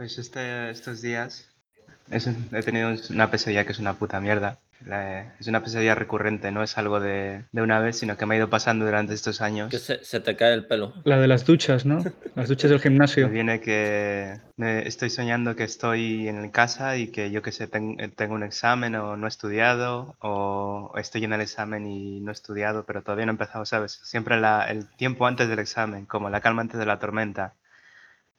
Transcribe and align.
Pues 0.00 0.16
este, 0.16 0.70
estos 0.70 1.02
días 1.02 1.46
es 2.10 2.26
he 2.26 2.62
tenido 2.62 2.90
una 3.10 3.30
pesadilla 3.30 3.66
que 3.66 3.72
es 3.72 3.78
una 3.80 3.92
puta 3.98 4.18
mierda. 4.18 4.58
La- 4.86 5.34
es 5.38 5.46
una 5.46 5.62
pesadilla 5.62 5.94
recurrente, 5.94 6.50
no 6.50 6.62
es 6.62 6.78
algo 6.78 7.00
de, 7.00 7.44
de 7.52 7.60
una 7.60 7.80
vez, 7.80 7.98
sino 7.98 8.16
que 8.16 8.24
me 8.24 8.34
ha 8.34 8.38
ido 8.38 8.48
pasando 8.48 8.86
durante 8.86 9.12
estos 9.12 9.42
años. 9.42 9.68
Que 9.70 9.78
se, 9.78 10.02
se 10.02 10.20
te 10.20 10.36
cae 10.36 10.54
el 10.54 10.64
pelo. 10.64 10.94
La 11.04 11.18
de 11.18 11.28
las 11.28 11.44
duchas, 11.44 11.84
¿no? 11.84 12.02
Las 12.34 12.48
duchas 12.48 12.70
del 12.70 12.78
Me 12.78 12.82
gimnasio. 12.84 13.28
viene 13.28 13.60
que 13.60 14.40
me 14.56 14.88
estoy 14.88 15.10
soñando 15.10 15.54
que 15.54 15.64
estoy 15.64 16.28
en 16.28 16.48
casa 16.48 16.96
y 16.96 17.08
que 17.08 17.30
yo 17.30 17.42
que 17.42 17.52
sé, 17.52 17.66
ten- 17.66 17.98
tengo 18.16 18.34
un 18.34 18.42
examen 18.42 18.94
o 18.94 19.18
no 19.18 19.26
he 19.26 19.28
estudiado 19.28 20.16
o 20.20 20.94
estoy 20.96 21.24
en 21.24 21.34
el 21.34 21.42
examen 21.42 21.84
y 21.86 22.20
no 22.20 22.30
he 22.30 22.32
estudiado, 22.32 22.86
pero 22.86 23.02
todavía 23.02 23.26
no 23.26 23.32
he 23.32 23.34
empezado, 23.34 23.66
¿sabes? 23.66 24.00
Siempre 24.02 24.40
la- 24.40 24.64
el 24.70 24.86
tiempo 24.96 25.26
antes 25.26 25.46
del 25.50 25.58
examen, 25.58 26.06
como 26.06 26.30
la 26.30 26.40
calma 26.40 26.62
antes 26.62 26.78
de 26.80 26.86
la 26.86 26.98
tormenta. 26.98 27.52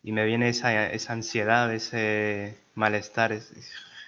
Y 0.03 0.11
me 0.11 0.25
viene 0.25 0.49
esa, 0.49 0.89
esa 0.91 1.13
ansiedad, 1.13 1.73
ese 1.73 2.57
malestar, 2.73 3.31
es- 3.31 3.51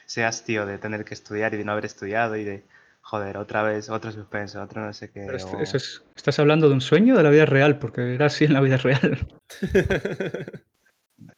ese 0.08 0.26
hastío 0.26 0.66
de 0.66 0.78
tener 0.78 1.06
que 1.06 1.14
estudiar 1.14 1.54
y 1.54 1.58
de 1.58 1.66
no 1.66 1.72
haber 1.72 1.86
estudiado 1.86 2.36
y 2.36 2.44
de, 2.44 2.64
joder, 3.02 3.38
otra 3.38 3.64
vez, 3.64 3.90
otro 3.90 4.12
suspenso, 4.12 4.62
otro 4.62 4.82
no 4.86 4.94
sé 4.94 5.12
qué. 5.12 5.24
Pero 5.26 5.38
esto- 5.38 5.58
o- 5.58 5.62
eso 5.62 5.78
es- 5.78 6.04
¿Estás 6.16 6.40
hablando 6.40 6.68
de 6.68 6.76
un 6.76 6.82
sueño 6.82 7.14
o 7.16 7.18
de 7.18 7.24
la 7.24 7.30
vida 7.30 7.46
real? 7.46 7.80
Porque 7.80 8.14
era 8.16 8.28
así 8.28 8.46
en 8.46 8.54
la 8.54 8.62
vida 8.62 8.78
real. 8.78 9.28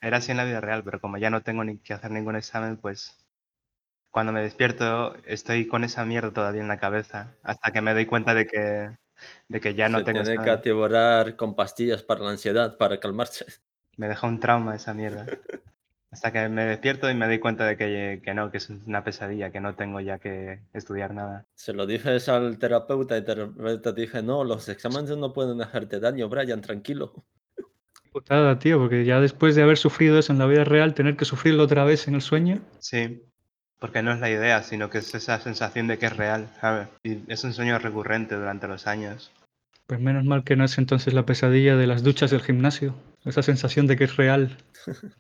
Era 0.01 0.17
así 0.17 0.31
en 0.31 0.37
la 0.37 0.45
vida 0.45 0.61
real, 0.61 0.83
pero 0.83 0.99
como 0.99 1.17
ya 1.17 1.29
no 1.29 1.41
tengo 1.41 1.63
ni 1.63 1.77
que 1.77 1.93
hacer 1.93 2.09
ningún 2.09 2.35
examen, 2.35 2.77
pues 2.77 3.17
cuando 4.09 4.31
me 4.31 4.41
despierto 4.41 5.15
estoy 5.25 5.67
con 5.67 5.83
esa 5.83 6.05
mierda 6.05 6.31
todavía 6.31 6.61
en 6.61 6.67
la 6.67 6.79
cabeza, 6.79 7.35
hasta 7.43 7.71
que 7.71 7.81
me 7.81 7.93
doy 7.93 8.05
cuenta 8.05 8.33
de 8.33 8.47
que, 8.47 8.89
de 9.47 9.59
que 9.61 9.75
ya 9.75 9.89
no 9.89 9.99
se 9.99 10.05
tengo 10.05 10.23
tiene 10.23 10.41
que 10.43 10.49
atiborrar 10.49 11.35
con 11.35 11.55
pastillas 11.55 12.01
para 12.03 12.21
la 12.21 12.31
ansiedad, 12.31 12.77
para 12.77 12.99
calmarse. 12.99 13.45
Me 13.97 14.07
deja 14.07 14.27
un 14.27 14.39
trauma 14.39 14.75
esa 14.75 14.93
mierda. 14.93 15.25
Hasta 16.11 16.31
que 16.31 16.47
me 16.47 16.65
despierto 16.65 17.09
y 17.09 17.13
me 17.13 17.25
doy 17.25 17.39
cuenta 17.39 17.65
de 17.65 17.75
que, 17.75 18.21
que 18.23 18.33
no, 18.33 18.49
que 18.49 18.57
es 18.57 18.69
una 18.69 19.03
pesadilla, 19.03 19.51
que 19.51 19.59
no 19.59 19.75
tengo 19.75 19.99
ya 19.99 20.17
que 20.17 20.61
estudiar 20.73 21.13
nada. 21.13 21.45
Se 21.55 21.73
lo 21.73 21.85
dices 21.85 22.29
al 22.29 22.57
terapeuta 22.57 23.15
y 23.15 23.19
el 23.19 23.25
terapeuta 23.25 23.93
te 23.93 24.01
dije, 24.01 24.23
no, 24.23 24.45
los 24.45 24.69
exámenes 24.69 25.17
no 25.17 25.33
pueden 25.33 25.61
hacerte 25.61 25.99
daño, 25.99 26.29
Brian, 26.29 26.61
tranquilo. 26.61 27.25
Putada, 28.13 28.57
tío, 28.59 28.79
porque 28.79 29.03
ya 29.03 29.19
después 29.19 29.55
de 29.55 29.63
haber 29.63 29.77
sufrido 29.77 30.17
eso 30.17 30.31
en 30.31 30.39
la 30.39 30.45
vida 30.45 30.63
real, 30.63 30.93
tener 30.93 31.17
que 31.17 31.25
sufrirlo 31.25 31.63
otra 31.63 31.83
vez 31.83 32.07
en 32.07 32.15
el 32.15 32.21
sueño. 32.21 32.61
Sí, 32.79 33.23
porque 33.77 34.01
no 34.01 34.13
es 34.13 34.21
la 34.21 34.29
idea, 34.29 34.63
sino 34.63 34.89
que 34.89 34.99
es 34.99 35.13
esa 35.13 35.37
sensación 35.41 35.87
de 35.87 35.97
que 35.97 36.05
es 36.05 36.15
real, 36.15 36.47
¿sabes? 36.61 36.87
Y 37.03 37.23
es 37.27 37.43
un 37.43 37.51
sueño 37.51 37.77
recurrente 37.77 38.35
durante 38.35 38.69
los 38.69 38.87
años. 38.87 39.33
Pues 39.85 39.99
menos 39.99 40.23
mal 40.23 40.45
que 40.45 40.55
no 40.55 40.63
es 40.63 40.77
entonces 40.77 41.13
la 41.13 41.25
pesadilla 41.25 41.75
de 41.75 41.87
las 41.87 42.03
duchas 42.03 42.31
del 42.31 42.41
gimnasio. 42.41 42.95
Esa 43.25 43.41
sensación 43.41 43.87
de 43.87 43.97
que 43.97 44.03
es 44.05 44.15
real. 44.15 44.57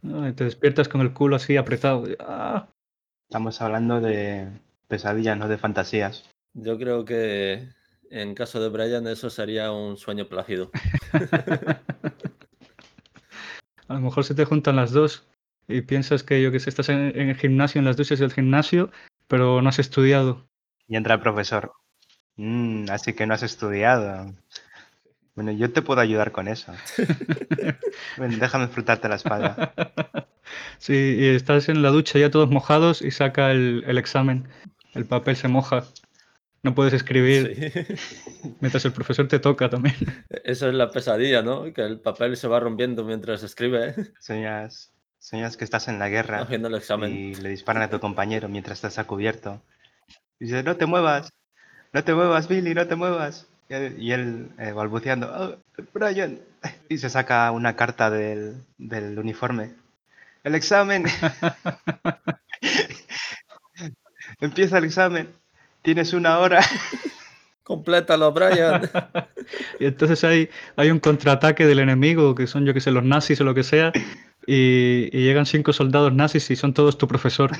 ¿no? 0.01 0.27
Y 0.27 0.33
te 0.33 0.43
despiertas 0.43 0.87
con 0.87 1.01
el 1.01 1.13
culo 1.13 1.35
así 1.35 1.57
apretado. 1.57 2.05
¡Ah! 2.19 2.69
Estamos 3.29 3.61
hablando 3.61 3.99
de 3.99 4.47
pesadillas, 4.87 5.37
no 5.37 5.47
de 5.47 5.57
fantasías. 5.57 6.29
Yo 6.53 6.77
creo 6.77 7.03
que 7.03 7.67
en 8.11 8.35
caso 8.35 8.61
de 8.61 8.69
Brian 8.69 9.07
eso 9.07 9.29
sería 9.29 9.71
un 9.71 9.97
sueño 9.97 10.27
plácido. 10.27 10.69
A 13.87 13.93
lo 13.95 13.99
mejor 13.99 14.23
se 14.23 14.33
te 14.35 14.45
juntan 14.45 14.75
las 14.77 14.91
dos 14.91 15.27
y 15.67 15.81
piensas 15.81 16.23
que 16.23 16.41
yo 16.41 16.51
que 16.51 16.59
sé, 16.59 16.69
estás 16.69 16.89
en, 16.89 17.11
en 17.19 17.29
el 17.29 17.35
gimnasio, 17.35 17.79
en 17.79 17.85
las 17.85 17.97
duchas 17.97 18.19
del 18.19 18.31
gimnasio, 18.33 18.91
pero 19.27 19.61
no 19.61 19.69
has 19.69 19.79
estudiado. 19.79 20.47
Y 20.87 20.95
entra 20.95 21.15
el 21.15 21.21
profesor. 21.21 21.71
"Mm, 22.35 22.89
así 22.89 23.13
que 23.13 23.25
no 23.25 23.33
has 23.33 23.43
estudiado. 23.43 24.33
Bueno, 25.35 25.51
yo 25.51 25.71
te 25.71 25.81
puedo 25.81 25.99
ayudar 26.01 26.31
con 26.31 26.47
eso. 26.47 26.73
Ven, 28.17 28.39
déjame 28.39 28.67
frutarte 28.67 29.09
la 29.09 29.15
espalda. 29.15 29.73
Sí, 30.77 30.93
y 30.93 31.25
estás 31.29 31.69
en 31.69 31.81
la 31.81 31.89
ducha 31.89 32.19
ya 32.19 32.29
todos 32.29 32.49
mojados 32.51 33.01
y 33.01 33.09
saca 33.09 33.51
el, 33.51 33.83
el 33.87 33.97
examen. 33.97 34.47
El 34.93 35.05
papel 35.05 35.35
se 35.35 35.47
moja. 35.47 35.85
No 36.61 36.75
puedes 36.75 36.93
escribir 36.93 37.73
Sí. 37.97 38.53
mientras 38.61 38.85
el 38.85 38.91
profesor 38.91 39.27
te 39.27 39.39
toca 39.39 39.69
también. 39.69 39.95
Eso 40.43 40.67
es 40.69 40.75
la 40.75 40.91
pesadilla, 40.91 41.41
¿no? 41.41 41.73
Que 41.73 41.81
el 41.81 41.99
papel 41.99 42.37
se 42.37 42.47
va 42.47 42.59
rompiendo 42.59 43.03
mientras 43.03 43.41
escribe, 43.41 43.89
¿eh? 43.89 43.95
Sueñas, 44.19 44.93
sueñas 45.17 45.57
que 45.57 45.63
estás 45.63 45.87
en 45.87 45.97
la 45.97 46.09
guerra 46.09 46.41
haciendo 46.41 46.67
el 46.67 46.75
examen. 46.75 47.11
y 47.11 47.35
le 47.35 47.49
disparan 47.49 47.81
a 47.81 47.89
tu 47.89 47.99
compañero 47.99 48.47
mientras 48.47 48.77
estás 48.77 48.99
a 48.99 49.07
cubierto. 49.07 49.63
Y 50.39 50.45
dice, 50.45 50.61
no 50.61 50.75
te 50.75 50.85
muevas, 50.85 51.33
no 51.91 52.03
te 52.03 52.13
muevas, 52.13 52.47
Billy, 52.47 52.75
no 52.75 52.85
te 52.87 52.95
muevas. 52.95 53.47
Y 53.69 53.73
él, 53.73 53.95
y 53.99 54.11
él, 54.11 54.49
eh, 54.59 54.71
balbuceando, 54.71 55.31
"Oh, 55.33 55.83
Brian. 55.93 56.39
Y 56.89 56.97
se 56.97 57.09
saca 57.09 57.51
una 57.51 57.75
carta 57.75 58.09
del, 58.09 58.63
del 58.77 59.17
uniforme. 59.17 59.73
El 60.43 60.55
examen. 60.55 61.05
Empieza 64.39 64.77
el 64.77 64.85
examen. 64.85 65.29
Tienes 65.81 66.13
una 66.13 66.39
hora. 66.39 66.61
Complétalo, 67.63 68.31
Brian. 68.31 68.89
Y 69.79 69.85
entonces 69.85 70.23
hay, 70.23 70.49
hay 70.75 70.91
un 70.91 70.99
contraataque 70.99 71.65
del 71.65 71.79
enemigo, 71.79 72.35
que 72.35 72.45
son 72.45 72.65
yo 72.65 72.73
que 72.75 72.81
sé, 72.81 72.91
los 72.91 73.03
nazis 73.03 73.41
o 73.41 73.43
lo 73.43 73.55
que 73.55 73.63
sea, 73.63 73.91
y, 74.45 75.09
y 75.11 75.23
llegan 75.23 75.47
cinco 75.47 75.73
soldados 75.73 76.13
nazis 76.13 76.51
y 76.51 76.55
son 76.55 76.75
todos 76.75 76.99
tu 76.99 77.07
profesor. 77.07 77.51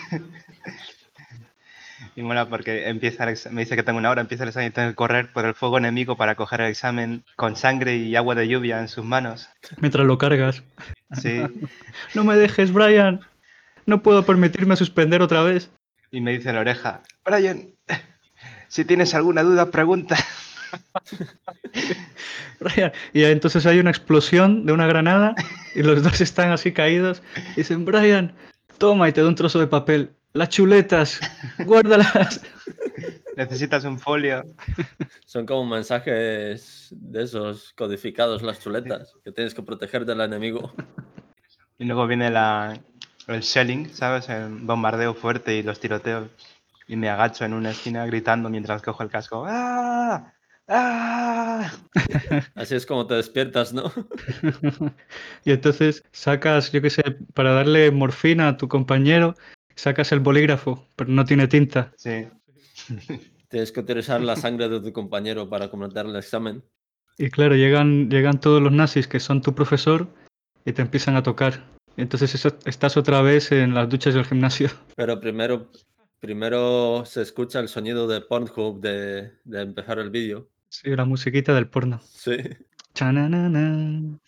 Y 2.16 2.22
mola 2.22 2.48
porque 2.48 2.88
empieza 2.88 3.30
el 3.30 3.38
me 3.52 3.62
dice 3.62 3.76
que 3.76 3.84
tengo 3.84 4.00
una 4.00 4.10
hora, 4.10 4.22
empieza 4.22 4.44
el 4.44 4.50
examen 4.50 4.70
y 4.70 4.72
tengo 4.72 4.90
que 4.90 4.96
correr 4.96 5.34
por 5.34 5.46
el 5.46 5.54
fuego 5.54 5.78
enemigo 5.78 6.16
para 6.16 6.36
coger 6.36 6.62
el 6.62 6.70
examen 6.70 7.26
con 7.36 7.58
sangre 7.58 7.98
y 7.98 8.16
agua 8.16 8.36
de 8.36 8.48
lluvia 8.48 8.80
en 8.80 8.88
sus 8.88 9.04
manos. 9.04 9.50
Mientras 9.80 10.06
lo 10.08 10.18
cargas. 10.18 10.64
Sí. 11.14 11.42
No 12.14 12.24
me 12.24 12.38
dejes, 12.38 12.72
Brian. 12.72 13.22
No 13.86 14.02
puedo 14.02 14.26
permitirme 14.26 14.76
suspender 14.76 15.22
otra 15.22 15.44
vez. 15.44 15.70
Y 16.12 16.22
me 16.22 16.32
dice 16.32 16.50
en 16.50 16.56
la 16.56 16.62
oreja, 16.62 17.02
Brian, 17.26 17.76
si 18.70 18.86
tienes 18.86 19.14
alguna 19.14 19.44
duda, 19.44 19.70
pregunta. 19.70 20.16
Brian. 22.60 22.94
Y 23.14 23.24
entonces 23.26 23.66
hay 23.66 23.80
una 23.80 23.90
explosión 23.90 24.66
de 24.66 24.72
una 24.72 24.88
granada 24.88 25.36
y 25.76 25.84
los 25.84 26.02
dos 26.02 26.22
están 26.22 26.52
así 26.52 26.72
caídos. 26.72 27.22
Y 27.54 27.58
dicen, 27.58 27.84
Brian, 27.84 28.34
toma 28.78 29.10
y 29.10 29.12
te 29.12 29.22
da 29.22 29.28
un 29.28 29.36
trozo 29.36 29.60
de 29.60 29.68
papel. 29.68 30.12
Las 30.36 30.50
chuletas, 30.50 31.22
guárdalas. 31.60 32.42
Necesitas 33.38 33.86
un 33.86 33.98
folio. 33.98 34.44
Son 35.26 35.46
como 35.46 35.66
mensajes 35.66 36.90
de 36.92 37.24
esos 37.24 37.72
codificados, 37.72 38.42
las 38.42 38.60
chuletas, 38.60 39.14
que 39.24 39.32
tienes 39.32 39.54
que 39.54 39.64
proteger 39.64 40.06
del 40.06 40.20
enemigo. 40.20 40.74
Y 41.78 41.86
luego 41.86 42.06
viene 42.06 42.30
la, 42.30 42.78
el 43.28 43.40
shelling, 43.40 43.90
¿sabes? 43.94 44.28
El 44.28 44.50
bombardeo 44.56 45.14
fuerte 45.14 45.56
y 45.56 45.64
los 45.64 45.80
tiroteos. 45.80 46.28
Y 46.86 46.98
me 46.98 47.08
agacho 47.08 47.46
en 47.46 47.54
una 47.54 47.72
esquina 47.72 48.06
gritando 48.06 48.50
mientras 48.50 48.82
cojo 48.82 49.04
el 49.04 49.10
casco. 49.10 49.46
¡Ah! 49.48 50.34
¡Ah! 50.68 51.72
Así 52.56 52.76
es 52.76 52.86
como 52.86 53.08
te 53.08 53.14
despiertas, 53.14 53.72
¿no? 53.72 53.90
Y 55.46 55.54
entonces 55.54 56.04
sacas, 56.12 56.74
yo 56.74 56.82
qué 56.82 56.90
sé, 56.90 57.04
para 57.34 57.54
darle 57.54 57.90
morfina 57.92 58.50
a 58.50 58.58
tu 58.58 58.68
compañero, 58.68 59.34
sacas 59.76 60.12
el 60.12 60.20
bolígrafo, 60.20 60.88
pero 60.96 61.10
no 61.12 61.26
tiene 61.26 61.48
tinta. 61.48 61.94
Sí. 61.98 62.28
Tienes 63.50 63.72
que 63.72 63.80
utilizar 63.80 64.22
la 64.22 64.36
sangre 64.36 64.68
de 64.70 64.82
tu 64.82 64.92
compañero 64.92 65.50
para 65.50 65.70
completar 65.70 66.06
el 66.08 66.16
examen. 66.16 66.64
Y 67.18 67.30
claro, 67.30 67.56
llegan, 67.56 68.10
llegan 68.10 68.40
todos 68.40 68.62
los 68.62 68.72
nazis 68.72 69.08
que 69.08 69.20
son 69.20 69.42
tu 69.42 69.54
profesor 69.56 70.08
y 70.66 70.74
te 70.74 70.82
empiezan 70.82 71.16
a 71.16 71.24
tocar. 71.24 71.64
Entonces 71.96 72.36
eso- 72.36 72.58
estás 72.66 72.98
otra 72.98 73.22
vez 73.22 73.52
en 73.52 73.74
las 73.74 73.88
duchas 73.88 74.14
del 74.14 74.26
gimnasio. 74.26 74.70
Pero 74.98 75.20
primero, 75.22 75.72
primero 76.20 77.06
se 77.06 77.22
escucha 77.22 77.60
el 77.60 77.70
sonido 77.70 78.08
de 78.08 78.20
Pornhub 78.22 78.82
de, 78.82 79.32
de 79.46 79.62
empezar 79.62 80.00
el 80.00 80.10
vídeo. 80.10 80.50
Sí, 80.68 80.90
la 80.94 81.06
musiquita 81.06 81.54
del 81.54 81.70
porno. 81.70 82.02
Sí. 82.02 82.36
Chananana. 82.94 84.20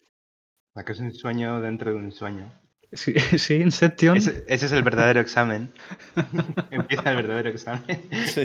Que 0.86 0.92
es 0.92 1.00
un 1.00 1.14
sueño 1.14 1.60
dentro 1.60 1.92
de 1.92 1.98
un 1.98 2.12
sueño. 2.12 2.54
Sí, 2.94 3.14
sí, 3.38 3.56
Inception. 3.56 4.18
Ese, 4.18 4.44
ese 4.48 4.66
es 4.68 4.72
el 4.72 4.84
verdadero 4.84 5.20
examen. 5.20 5.72
Empieza 6.72 7.12
el 7.12 7.16
verdadero 7.18 7.50
examen. 7.50 7.84
Sí. 8.28 8.44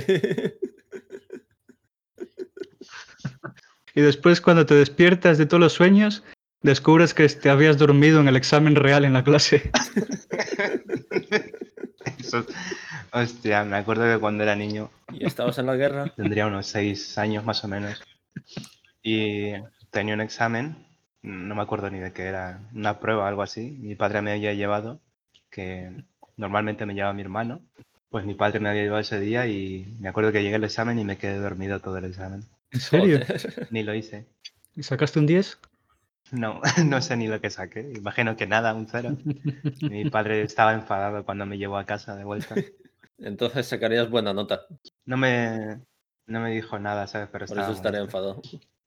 Y 3.94 4.00
después 4.00 4.40
cuando 4.40 4.66
te 4.66 4.74
despiertas 4.74 5.38
de 5.38 5.46
todos 5.46 5.60
los 5.60 5.72
sueños, 5.74 6.24
descubres 6.62 7.14
que 7.14 7.28
te 7.28 7.50
habías 7.50 7.78
dormido 7.78 8.20
en 8.20 8.28
el 8.28 8.36
examen 8.36 8.74
real 8.74 9.04
en 9.04 9.12
la 9.12 9.22
clase. 9.24 9.70
Eso- 12.18 12.46
hostia, 13.12 13.64
me 13.64 13.76
acuerdo 13.76 14.04
que 14.12 14.18
cuando 14.18 14.42
era 14.42 14.56
niño 14.56 14.90
¿Y 15.12 15.26
estabas 15.26 15.58
en 15.58 15.66
la 15.66 15.76
guerra? 15.76 16.12
tendría 16.16 16.46
unos 16.46 16.66
seis 16.66 17.16
años 17.18 17.44
más 17.44 17.62
o 17.64 17.68
menos. 17.68 18.02
Y 19.02 19.52
tenía 19.90 20.14
un 20.14 20.20
examen, 20.22 20.86
no 21.22 21.54
me 21.54 21.62
acuerdo 21.62 21.90
ni 21.90 21.98
de 22.00 22.12
qué 22.12 22.24
era, 22.24 22.60
una 22.74 22.98
prueba 23.00 23.24
o 23.24 23.26
algo 23.26 23.42
así. 23.42 23.70
Mi 23.80 23.94
padre 23.94 24.22
me 24.22 24.32
había 24.32 24.54
llevado, 24.54 25.00
que 25.50 26.04
normalmente 26.36 26.86
me 26.86 26.94
lleva 26.94 27.12
mi 27.12 27.22
hermano. 27.22 27.60
Pues 28.10 28.26
mi 28.26 28.34
padre 28.34 28.60
me 28.60 28.68
había 28.68 28.82
llevado 28.82 29.00
ese 29.00 29.20
día 29.20 29.46
y 29.46 29.96
me 29.98 30.08
acuerdo 30.08 30.32
que 30.32 30.42
llegué 30.42 30.56
al 30.56 30.64
examen 30.64 30.98
y 30.98 31.04
me 31.04 31.16
quedé 31.16 31.38
dormido 31.38 31.80
todo 31.80 31.96
el 31.98 32.04
examen. 32.04 32.44
¿En 32.70 32.80
serio? 32.80 33.20
Ni 33.70 33.82
lo 33.82 33.94
hice. 33.94 34.26
¿Y 34.74 34.82
sacaste 34.82 35.18
un 35.18 35.26
10? 35.26 35.58
No, 36.32 36.60
no 36.86 37.00
sé 37.02 37.16
ni 37.16 37.28
lo 37.28 37.40
que 37.40 37.50
saqué. 37.50 37.92
Imagino 37.94 38.36
que 38.36 38.46
nada, 38.46 38.74
un 38.74 38.86
cero. 38.86 39.16
Mi 39.82 40.08
padre 40.10 40.42
estaba 40.42 40.72
enfadado 40.74 41.24
cuando 41.24 41.46
me 41.46 41.58
llevó 41.58 41.76
a 41.76 41.86
casa 41.86 42.16
de 42.16 42.24
vuelta. 42.24 42.54
Entonces 43.18 43.66
sacarías 43.66 44.10
buena 44.10 44.32
nota. 44.32 44.62
No 45.04 45.16
me, 45.16 45.80
no 46.26 46.40
me 46.40 46.50
dijo 46.50 46.78
nada, 46.78 47.06
¿sabes? 47.06 47.28
Pero 47.30 47.46
Por 47.46 47.58
estaba 47.58 47.72
eso 47.72 47.82
molesto. 47.82 48.04
enfadado. 48.04 48.42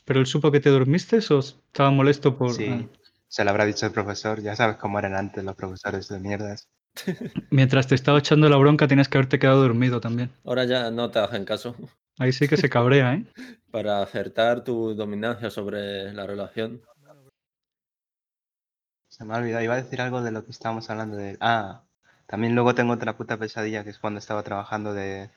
¿Pero 0.06 0.20
él 0.20 0.28
supo 0.28 0.52
que 0.52 0.60
te 0.60 0.70
dormiste 0.70 1.20
o 1.32 1.40
estaba 1.40 1.90
molesto 1.90 2.38
por...? 2.38 2.54
Sí, 2.54 2.68
ah. 2.70 2.88
se 3.28 3.44
lo 3.44 3.50
habrá 3.50 3.66
dicho 3.66 3.88
el 3.88 3.92
profesor. 3.92 4.42
Ya 4.42 4.56
sabes 4.56 4.78
cómo 4.78 5.00
eran 5.00 5.16
antes 5.16 5.44
los 5.44 5.56
profesores 5.56 6.08
de 6.08 6.20
mierdas. 6.20 6.70
Mientras 7.50 7.88
te 7.88 7.96
estaba 7.96 8.20
echando 8.20 8.48
la 8.48 8.58
bronca 8.58 8.88
tenías 8.88 9.10
que 9.10 9.18
haberte 9.18 9.40
quedado 9.40 9.62
dormido 9.62 10.00
también. 10.00 10.32
Ahora 10.46 10.66
ya 10.66 10.92
no 10.92 11.10
te 11.10 11.20
hacen 11.20 11.44
caso. 11.44 11.76
Ahí 12.20 12.32
sí 12.32 12.48
que 12.48 12.56
se 12.56 12.70
cabrea, 12.70 13.16
¿eh? 13.16 13.26
Para 13.72 14.02
acertar 14.02 14.64
tu 14.64 14.94
dominancia 14.94 15.50
sobre 15.50 16.14
la 16.14 16.26
relación. 16.26 16.82
Se 19.10 19.26
me 19.26 19.34
ha 19.34 19.38
olvidado. 19.38 19.64
Iba 19.64 19.74
a 19.74 19.82
decir 19.82 20.02
algo 20.02 20.22
de 20.22 20.32
lo 20.32 20.46
que 20.46 20.52
estábamos 20.52 20.90
hablando 20.90 21.18
de... 21.18 21.36
Ah, 21.40 21.84
también 22.28 22.54
luego 22.54 22.76
tengo 22.76 22.94
otra 22.94 23.18
puta 23.18 23.38
pesadilla 23.38 23.84
que 23.84 23.90
es 23.90 24.00
cuando 24.00 24.20
estaba 24.20 24.44
trabajando 24.44 24.94
de, 24.94 25.30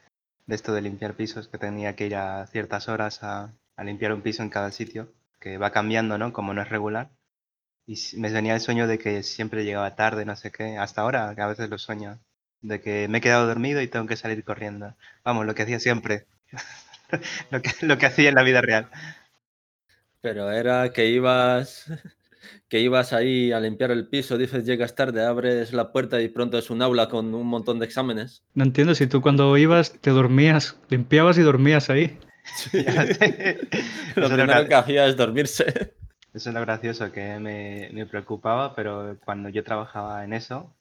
de 0.47 0.55
esto 0.55 0.73
de 0.73 0.83
limpiar 0.83 1.15
pisos, 1.15 1.49
que 1.49 1.59
tenía 1.59 1.97
que 1.97 2.07
ir 2.07 2.17
a 2.17 2.47
ciertas 2.47 2.89
horas 2.89 3.23
a, 3.23 3.53
a 3.79 3.85
limpiar 3.85 4.13
un 4.13 4.23
piso 4.23 4.43
en 4.43 4.51
cada 4.51 4.73
sitio, 4.73 5.15
que 5.39 5.57
va 5.57 5.71
cambiando, 5.71 6.19
¿no? 6.19 6.33
Como 6.33 6.53
no 6.53 6.61
es 6.61 6.69
regular. 6.69 7.13
Y 7.87 7.97
me 8.17 8.29
venía 8.29 8.55
el 8.55 8.61
sueño 8.61 8.89
de 8.89 8.99
que 8.99 9.23
siempre 9.23 9.65
llegaba 9.65 9.95
tarde, 9.95 10.25
no 10.25 10.35
sé 10.35 10.51
qué. 10.51 10.77
Hasta 10.77 11.03
ahora, 11.03 11.33
que 11.37 11.43
a 11.43 11.47
veces 11.47 11.71
lo 11.71 11.79
sueño. 11.79 12.19
De 12.61 12.81
que 12.81 13.07
me 13.07 13.19
he 13.19 13.21
quedado 13.21 13.47
dormido 13.47 13.81
y 13.81 13.87
tengo 13.87 14.07
que 14.07 14.17
salir 14.17 14.43
corriendo. 14.43 14.97
Vamos, 15.25 15.47
lo 15.47 15.55
que 15.55 15.63
hacía 15.63 15.79
siempre. 15.79 16.27
lo, 17.53 17.63
que, 17.63 17.71
lo 17.83 17.99
que 17.99 18.07
hacía 18.07 18.31
en 18.31 18.35
la 18.35 18.43
vida 18.43 18.61
real. 18.61 18.91
Pero 20.21 20.51
era 20.51 20.93
que 20.93 21.07
ibas. 21.07 21.87
Que 22.69 22.81
ibas 22.81 23.15
ahí 23.15 23.51
a 23.51 23.61
limpiar 23.61 23.91
el 23.91 24.09
piso, 24.09 24.37
dices 24.37 24.65
llegas 24.65 24.95
tarde, 24.95 25.25
abres 25.25 25.73
la 25.73 25.91
puerta 25.91 26.21
y 26.21 26.29
pronto 26.29 26.59
es 26.59 26.71
un 26.71 26.83
aula 26.83 27.09
con 27.09 27.35
un 27.35 27.47
montón 27.47 27.79
de 27.79 27.87
exámenes. 27.87 28.43
No 28.55 28.65
entiendo 28.65 28.95
si 28.95 29.07
tú 29.07 29.23
cuando 29.23 29.57
ibas 29.57 29.99
te 30.01 30.11
dormías, 30.11 30.79
limpiabas 30.89 31.39
y 31.39 31.43
dormías 31.43 31.91
ahí. 31.91 32.19
Lo 34.17 34.29
primero 34.29 34.69
que 34.69 34.75
hacía 34.75 35.07
es 35.07 35.17
dormirse. 35.17 35.95
Eso 36.35 36.51
es 36.51 36.55
lo 36.55 36.61
gracioso 36.61 37.11
que 37.11 37.39
me, 37.39 37.89
me 37.93 38.07
preocupaba, 38.07 38.75
pero 38.75 39.17
cuando 39.25 39.49
yo 39.49 39.65
trabajaba 39.65 40.25
en 40.25 40.33
eso, 40.35 40.75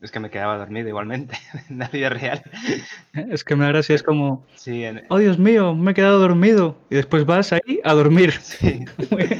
es 0.00 0.10
que 0.10 0.20
me 0.20 0.30
quedaba 0.30 0.58
dormido 0.58 0.88
igualmente 0.88 1.36
en 1.70 1.78
la 1.80 1.88
vida 1.88 2.08
real. 2.10 2.42
Es 3.14 3.44
que 3.44 3.56
me 3.56 3.64
da 3.64 3.72
gracia, 3.72 3.94
es 3.94 4.02
como, 4.02 4.46
Sí, 4.54 4.84
en- 4.84 5.04
oh 5.08 5.18
Dios 5.18 5.38
mío, 5.38 5.74
me 5.74 5.92
he 5.92 5.94
quedado 5.94 6.20
dormido. 6.20 6.76
Y 6.90 6.96
después 6.96 7.26
vas 7.26 7.52
ahí 7.52 7.80
a 7.84 7.94
dormir. 7.94 8.32
sí. 8.32 8.84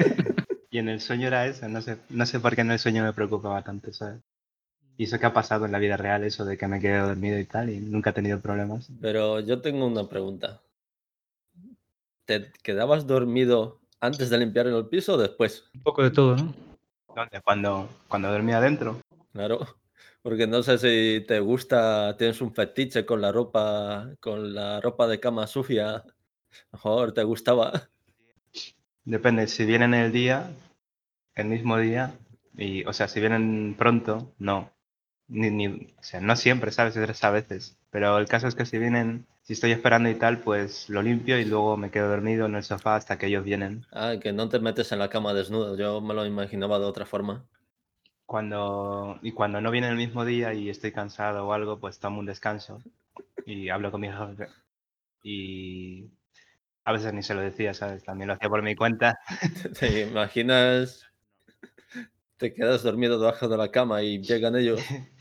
Y 0.70 0.78
en 0.78 0.88
el 0.90 1.00
sueño 1.00 1.28
era 1.28 1.46
eso, 1.46 1.68
no 1.68 1.80
sé, 1.80 1.96
no 2.10 2.26
sé 2.26 2.38
por 2.38 2.54
qué 2.54 2.60
en 2.60 2.70
el 2.70 2.78
sueño 2.78 3.02
me 3.02 3.12
preocupaba 3.14 3.62
tanto, 3.62 3.92
¿sabes? 3.94 4.20
Y 4.98 5.04
eso 5.04 5.18
que 5.18 5.26
ha 5.26 5.32
pasado 5.32 5.66
en 5.66 5.72
la 5.72 5.78
vida 5.78 5.96
real, 5.96 6.24
eso 6.24 6.44
de 6.44 6.58
que 6.58 6.68
me 6.68 6.80
quedé 6.80 6.98
dormido 6.98 7.38
y 7.38 7.44
tal, 7.46 7.70
y 7.70 7.78
nunca 7.80 8.10
he 8.10 8.14
tenido 8.14 8.40
problemas. 8.40 8.88
Pero 9.00 9.40
yo 9.40 9.60
tengo 9.62 9.86
una 9.86 10.08
pregunta. 10.08 10.60
¿Te 12.26 12.50
quedabas 12.64 13.06
dormido 13.06 13.80
antes 14.00 14.30
de 14.30 14.38
limpiar 14.38 14.66
el 14.66 14.86
piso 14.88 15.14
o 15.14 15.16
después? 15.16 15.70
Un 15.74 15.82
poco 15.82 16.02
de 16.02 16.10
todo, 16.10 16.36
¿no? 16.36 16.52
¿Dónde? 17.14 17.40
Cuando, 17.40 17.88
cuando 18.08 18.32
dormía 18.32 18.58
adentro. 18.58 19.00
Claro, 19.32 19.60
porque 20.22 20.48
no 20.48 20.62
sé 20.64 20.76
si 20.78 21.24
te 21.24 21.38
gusta, 21.38 22.16
tienes 22.18 22.40
un 22.40 22.52
fetiche 22.52 23.06
con 23.06 23.20
la 23.20 23.30
ropa, 23.30 24.10
con 24.18 24.54
la 24.54 24.80
ropa 24.80 25.06
de 25.06 25.20
cama 25.20 25.46
sucia. 25.46 26.04
Mejor 26.72 27.12
te 27.12 27.22
gustaba. 27.22 27.90
Depende, 29.04 29.46
si 29.46 29.64
vienen 29.64 29.94
el 29.94 30.10
día, 30.10 30.50
el 31.36 31.46
mismo 31.46 31.78
día, 31.78 32.18
y, 32.56 32.84
o 32.86 32.92
sea, 32.92 33.06
si 33.06 33.20
vienen 33.20 33.76
pronto, 33.78 34.34
no. 34.38 34.72
Ni, 35.28 35.50
ni, 35.50 35.66
o 35.68 36.02
sea, 36.02 36.20
no 36.20 36.34
siempre, 36.34 36.72
¿sabes? 36.72 36.96
Es 36.96 37.24
a 37.24 37.30
veces. 37.30 37.78
Pero 37.90 38.18
el 38.18 38.26
caso 38.26 38.48
es 38.48 38.56
que 38.56 38.66
si 38.66 38.78
vienen, 38.78 39.26
si 39.46 39.52
estoy 39.52 39.70
esperando 39.70 40.10
y 40.10 40.16
tal, 40.16 40.40
pues 40.40 40.88
lo 40.88 41.02
limpio 41.02 41.38
y 41.38 41.44
luego 41.44 41.76
me 41.76 41.92
quedo 41.92 42.08
dormido 42.08 42.46
en 42.46 42.56
el 42.56 42.64
sofá 42.64 42.96
hasta 42.96 43.16
que 43.16 43.26
ellos 43.26 43.44
vienen. 43.44 43.86
Ah, 43.92 44.14
que 44.20 44.32
no 44.32 44.48
te 44.48 44.58
metes 44.58 44.90
en 44.90 44.98
la 44.98 45.08
cama 45.08 45.34
desnudo. 45.34 45.76
Yo 45.76 46.00
me 46.00 46.14
lo 46.14 46.26
imaginaba 46.26 46.80
de 46.80 46.86
otra 46.86 47.06
forma. 47.06 47.46
Cuando, 48.26 49.20
y 49.22 49.30
cuando 49.30 49.60
no 49.60 49.70
viene 49.70 49.88
el 49.88 49.94
mismo 49.94 50.24
día 50.24 50.52
y 50.52 50.68
estoy 50.68 50.90
cansado 50.90 51.46
o 51.46 51.52
algo, 51.52 51.78
pues 51.78 52.00
tomo 52.00 52.18
un 52.18 52.26
descanso 52.26 52.82
y 53.44 53.68
hablo 53.68 53.92
con 53.92 54.00
mi 54.00 54.08
jefe. 54.08 54.48
Y 55.22 56.10
a 56.84 56.90
veces 56.90 57.14
ni 57.14 57.22
se 57.22 57.34
lo 57.34 57.40
decía, 57.40 57.72
¿sabes? 57.72 58.02
También 58.02 58.26
lo 58.26 58.34
hacía 58.34 58.48
por 58.48 58.62
mi 58.62 58.74
cuenta. 58.74 59.20
¿Te 59.78 60.08
imaginas? 60.08 61.06
Te 62.36 62.52
quedas 62.52 62.82
dormido 62.82 63.20
debajo 63.20 63.46
de 63.46 63.56
la 63.56 63.70
cama 63.70 64.02
y 64.02 64.20
llegan 64.20 64.56
ellos. 64.56 64.80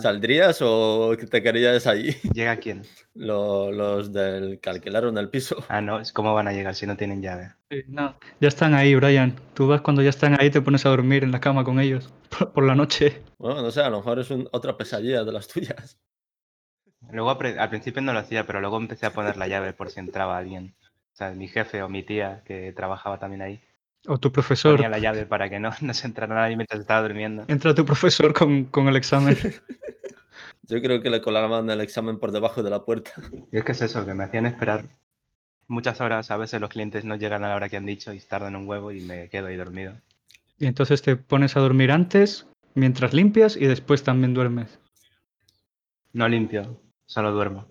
¿Saldrías 0.00 0.58
o 0.62 1.14
te 1.16 1.42
quedarías 1.42 1.86
ahí? 1.86 2.16
¿llega 2.34 2.56
quién? 2.56 2.82
Lo- 3.14 3.70
los 3.70 4.12
del 4.12 4.60
que 4.60 4.70
alquilaron 4.70 5.18
el 5.18 5.28
piso. 5.28 5.64
Ah, 5.68 5.80
no, 5.80 6.00
es 6.00 6.12
cómo 6.12 6.34
van 6.34 6.48
a 6.48 6.52
llegar 6.52 6.74
si 6.74 6.86
no 6.86 6.96
tienen 6.96 7.22
llave. 7.22 7.52
Sí, 7.70 7.82
no, 7.88 8.16
ya 8.40 8.48
están 8.48 8.74
ahí, 8.74 8.94
Brian. 8.94 9.34
Tú 9.54 9.66
vas 9.68 9.80
cuando 9.80 10.02
ya 10.02 10.10
están 10.10 10.38
ahí, 10.40 10.50
te 10.50 10.60
pones 10.60 10.84
a 10.86 10.90
dormir 10.90 11.24
en 11.24 11.32
la 11.32 11.40
cama 11.40 11.64
con 11.64 11.80
ellos 11.80 12.12
por, 12.38 12.52
por 12.52 12.64
la 12.64 12.74
noche. 12.74 13.22
Bueno, 13.38 13.62
no 13.62 13.70
sé, 13.70 13.82
a 13.82 13.90
lo 13.90 13.98
mejor 13.98 14.18
es 14.18 14.30
un- 14.30 14.48
otra 14.52 14.76
pesadilla 14.76 15.24
de 15.24 15.32
las 15.32 15.48
tuyas. 15.48 15.98
Luego 17.10 17.30
al 17.30 17.68
principio 17.68 18.00
no 18.00 18.12
lo 18.12 18.20
hacía, 18.20 18.46
pero 18.46 18.60
luego 18.60 18.76
empecé 18.78 19.06
a 19.06 19.12
poner 19.12 19.36
la 19.36 19.48
llave 19.48 19.72
por 19.72 19.90
si 19.90 20.00
entraba 20.00 20.38
alguien. 20.38 20.74
O 21.12 21.16
sea, 21.16 21.30
mi 21.32 21.48
jefe 21.48 21.82
o 21.82 21.88
mi 21.88 22.02
tía, 22.02 22.42
que 22.44 22.72
trabajaba 22.72 23.18
también 23.18 23.42
ahí, 23.42 23.60
O 24.06 24.18
tu 24.18 24.32
profesor. 24.32 24.76
ponía 24.76 24.88
la 24.88 24.98
llave 24.98 25.26
para 25.26 25.48
que 25.48 25.60
no, 25.60 25.70
no 25.80 25.94
se 25.94 26.06
entrara 26.06 26.34
nadie 26.34 26.56
mientras 26.56 26.80
estaba 26.80 27.02
durmiendo. 27.02 27.44
Entra 27.48 27.74
tu 27.74 27.84
profesor 27.84 28.32
con, 28.32 28.64
con 28.64 28.88
el 28.88 28.96
examen. 28.96 29.36
Yo 30.68 30.80
creo 30.80 31.02
que 31.02 31.10
le 31.10 31.20
colaban 31.20 31.68
el 31.70 31.80
examen 31.80 32.18
por 32.18 32.32
debajo 32.32 32.62
de 32.62 32.70
la 32.70 32.84
puerta. 32.84 33.12
Y 33.50 33.58
es 33.58 33.64
que 33.64 33.72
es 33.72 33.82
eso, 33.82 34.06
que 34.06 34.14
me 34.14 34.24
hacían 34.24 34.46
esperar 34.46 34.84
muchas 35.68 36.00
horas. 36.00 36.30
A 36.30 36.36
veces 36.36 36.60
los 36.60 36.70
clientes 36.70 37.04
no 37.04 37.16
llegan 37.16 37.44
a 37.44 37.48
la 37.48 37.56
hora 37.56 37.68
que 37.68 37.76
han 37.76 37.86
dicho 37.86 38.12
y 38.12 38.20
tardan 38.20 38.56
un 38.56 38.68
huevo 38.68 38.92
y 38.92 39.00
me 39.00 39.28
quedo 39.28 39.48
ahí 39.48 39.56
dormido. 39.56 39.94
Y 40.58 40.66
entonces 40.66 41.02
te 41.02 41.16
pones 41.16 41.56
a 41.56 41.60
dormir 41.60 41.90
antes, 41.90 42.46
mientras 42.74 43.12
limpias 43.12 43.56
y 43.56 43.66
después 43.66 44.04
también 44.04 44.34
duermes. 44.34 44.78
No 46.12 46.28
limpio, 46.28 46.80
solo 47.06 47.32
duermo. 47.32 47.66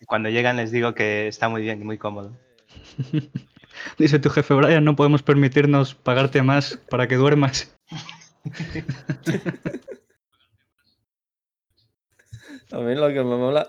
Y 0.00 0.04
cuando 0.04 0.28
llegan 0.28 0.56
les 0.56 0.70
digo 0.70 0.94
que 0.94 1.28
está 1.28 1.48
muy 1.48 1.62
bien 1.62 1.80
y 1.80 1.84
muy 1.84 1.98
cómodo. 1.98 2.36
Dice 3.98 4.18
tu 4.18 4.30
jefe, 4.30 4.54
Brian, 4.54 4.84
no 4.84 4.96
podemos 4.96 5.22
permitirnos 5.22 5.94
pagarte 5.94 6.42
más 6.42 6.78
para 6.90 7.06
que 7.06 7.16
duermas. 7.16 7.76
A 12.70 12.80
mí 12.80 12.94
lo 12.94 13.08
que 13.08 13.24
me 13.24 13.36
mola 13.36 13.66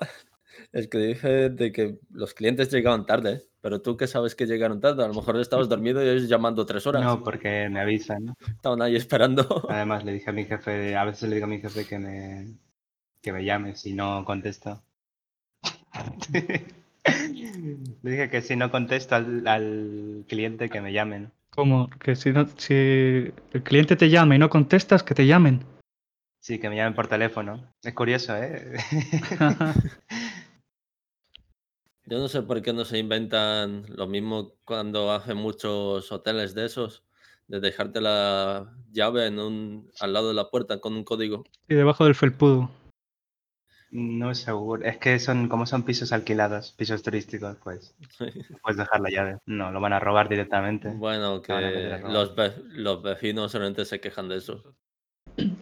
es 0.73 0.87
que 0.87 0.97
dije 0.97 1.49
de 1.49 1.71
que 1.71 1.99
los 2.11 2.33
clientes 2.33 2.69
llegaban 2.71 3.05
tarde, 3.05 3.45
pero 3.61 3.81
tú 3.81 3.95
que 3.97 4.07
sabes 4.07 4.35
que 4.35 4.45
llegaron 4.45 4.81
tarde, 4.81 5.03
a 5.03 5.07
lo 5.07 5.13
mejor 5.13 5.39
estabas 5.39 5.69
dormido 5.69 6.03
y 6.03 6.09
ellos 6.09 6.27
llamando 6.27 6.65
tres 6.65 6.85
horas. 6.85 7.03
No, 7.03 7.23
porque 7.23 7.69
me 7.69 7.79
avisan. 7.79 8.25
¿no? 8.25 8.35
Estaban 8.47 8.81
ahí 8.81 8.95
esperando. 8.95 9.65
Además 9.69 10.03
le 10.03 10.13
dije 10.13 10.29
a 10.29 10.33
mi 10.33 10.45
jefe, 10.45 10.95
a 10.95 11.05
veces 11.05 11.29
le 11.29 11.35
digo 11.35 11.45
a 11.45 11.49
mi 11.49 11.61
jefe 11.61 11.85
que 11.85 11.97
me, 11.97 12.57
que 13.21 13.31
me 13.31 13.43
llame 13.43 13.75
si 13.75 13.93
no 13.93 14.25
contesto. 14.25 14.83
le 18.03 18.11
dije 18.11 18.29
que 18.29 18.41
si 18.41 18.55
no 18.55 18.71
contesto 18.71 19.15
al, 19.15 19.47
al 19.47 20.25
cliente 20.27 20.69
que 20.69 20.81
me 20.81 20.93
llamen. 20.93 21.31
Como 21.51 21.89
que 21.89 22.15
si, 22.15 22.31
no, 22.31 22.47
si 22.57 22.73
el 22.73 23.63
cliente 23.63 23.95
te 23.95 24.09
llama 24.09 24.35
y 24.35 24.39
no 24.39 24.49
contestas, 24.49 25.03
que 25.03 25.15
te 25.15 25.25
llamen. 25.25 25.63
Sí, 26.39 26.59
que 26.59 26.69
me 26.69 26.75
llamen 26.77 26.93
por 26.93 27.07
teléfono. 27.07 27.73
Es 27.83 27.93
curioso, 27.93 28.35
¿eh? 28.37 28.77
Yo 32.05 32.17
no 32.17 32.27
sé 32.27 32.41
por 32.41 32.61
qué 32.61 32.73
no 32.73 32.85
se 32.85 32.97
inventan 32.97 33.83
lo 33.89 34.07
mismo 34.07 34.53
cuando 34.65 35.11
hacen 35.11 35.37
muchos 35.37 36.11
hoteles 36.11 36.55
de 36.55 36.65
esos, 36.65 37.03
de 37.47 37.59
dejarte 37.59 38.01
la 38.01 38.73
llave 38.91 39.27
en 39.27 39.37
un, 39.37 39.91
al 39.99 40.13
lado 40.13 40.29
de 40.29 40.33
la 40.33 40.49
puerta 40.49 40.79
con 40.79 40.93
un 40.95 41.03
código. 41.03 41.43
y 41.67 41.75
debajo 41.75 42.05
del 42.05 42.15
felpudo. 42.15 42.71
No 43.91 44.31
es 44.31 44.39
seguro. 44.39 44.83
Es 44.85 44.97
que 44.97 45.17
son 45.19 45.47
como 45.49 45.65
son 45.65 45.83
pisos 45.83 46.11
alquilados, 46.11 46.71
pisos 46.73 47.01
turísticos, 47.03 47.57
pues 47.63 47.95
puedes 48.63 48.77
dejar 48.77 49.01
la 49.01 49.09
llave. 49.09 49.37
No, 49.45 49.71
lo 49.71 49.79
van 49.81 49.93
a 49.93 49.99
robar 49.99 50.29
directamente. 50.29 50.89
Bueno, 50.89 51.41
que 51.41 51.99
los, 52.03 52.35
ve- 52.35 52.53
los 52.69 53.01
vecinos 53.01 53.51
solamente 53.51 53.85
se 53.85 53.99
quejan 53.99 54.29
de 54.29 54.37
eso. 54.37 54.63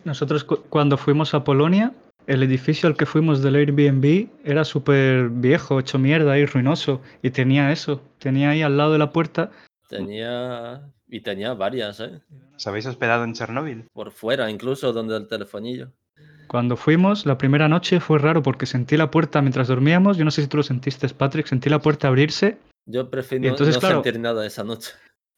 Nosotros 0.05 0.43
cu- 0.43 0.63
cuando 0.69 0.97
fuimos 0.97 1.33
a 1.33 1.43
Polonia, 1.43 1.93
el 2.25 2.43
edificio 2.43 2.87
al 2.89 2.97
que 2.97 3.05
fuimos 3.05 3.41
del 3.41 3.55
Airbnb 3.55 4.27
era 4.43 4.65
súper 4.65 5.29
viejo, 5.29 5.79
hecho 5.79 5.97
mierda 5.99 6.37
y 6.37 6.45
ruinoso. 6.45 7.01
Y 7.21 7.29
tenía 7.31 7.71
eso, 7.71 8.01
tenía 8.19 8.49
ahí 8.51 8.61
al 8.61 8.77
lado 8.77 8.91
de 8.93 8.97
la 8.99 9.11
puerta. 9.11 9.51
Tenía. 9.89 10.91
Y 11.09 11.21
tenía 11.21 11.53
varias, 11.53 12.01
¿eh? 12.01 12.19
¿Os 12.57 12.67
habéis 12.67 12.85
hospedado 12.85 13.23
en 13.23 13.31
Chernóbil? 13.33 13.85
Por 13.93 14.11
fuera, 14.11 14.49
incluso 14.51 14.91
donde 14.91 15.15
el 15.15 15.27
telefonillo. 15.27 15.93
Cuando 16.47 16.75
fuimos, 16.77 17.25
la 17.25 17.37
primera 17.37 17.67
noche 17.67 17.99
fue 17.99 18.19
raro 18.19 18.41
porque 18.41 18.65
sentí 18.65 18.97
la 18.97 19.11
puerta 19.11 19.41
mientras 19.41 19.67
dormíamos. 19.67 20.17
Yo 20.17 20.25
no 20.25 20.31
sé 20.31 20.41
si 20.41 20.47
tú 20.47 20.57
lo 20.57 20.63
sentiste, 20.63 21.07
Patrick. 21.09 21.47
Sentí 21.47 21.69
la 21.69 21.79
puerta 21.79 22.07
abrirse. 22.07 22.57
Yo 22.85 23.09
prefiero 23.09 23.45
Y 23.45 23.49
entonces, 23.49 23.75
no 23.75 23.79
claro- 23.81 24.03
sentir 24.03 24.19
nada 24.19 24.45
esa 24.45 24.63
noche. 24.63 24.91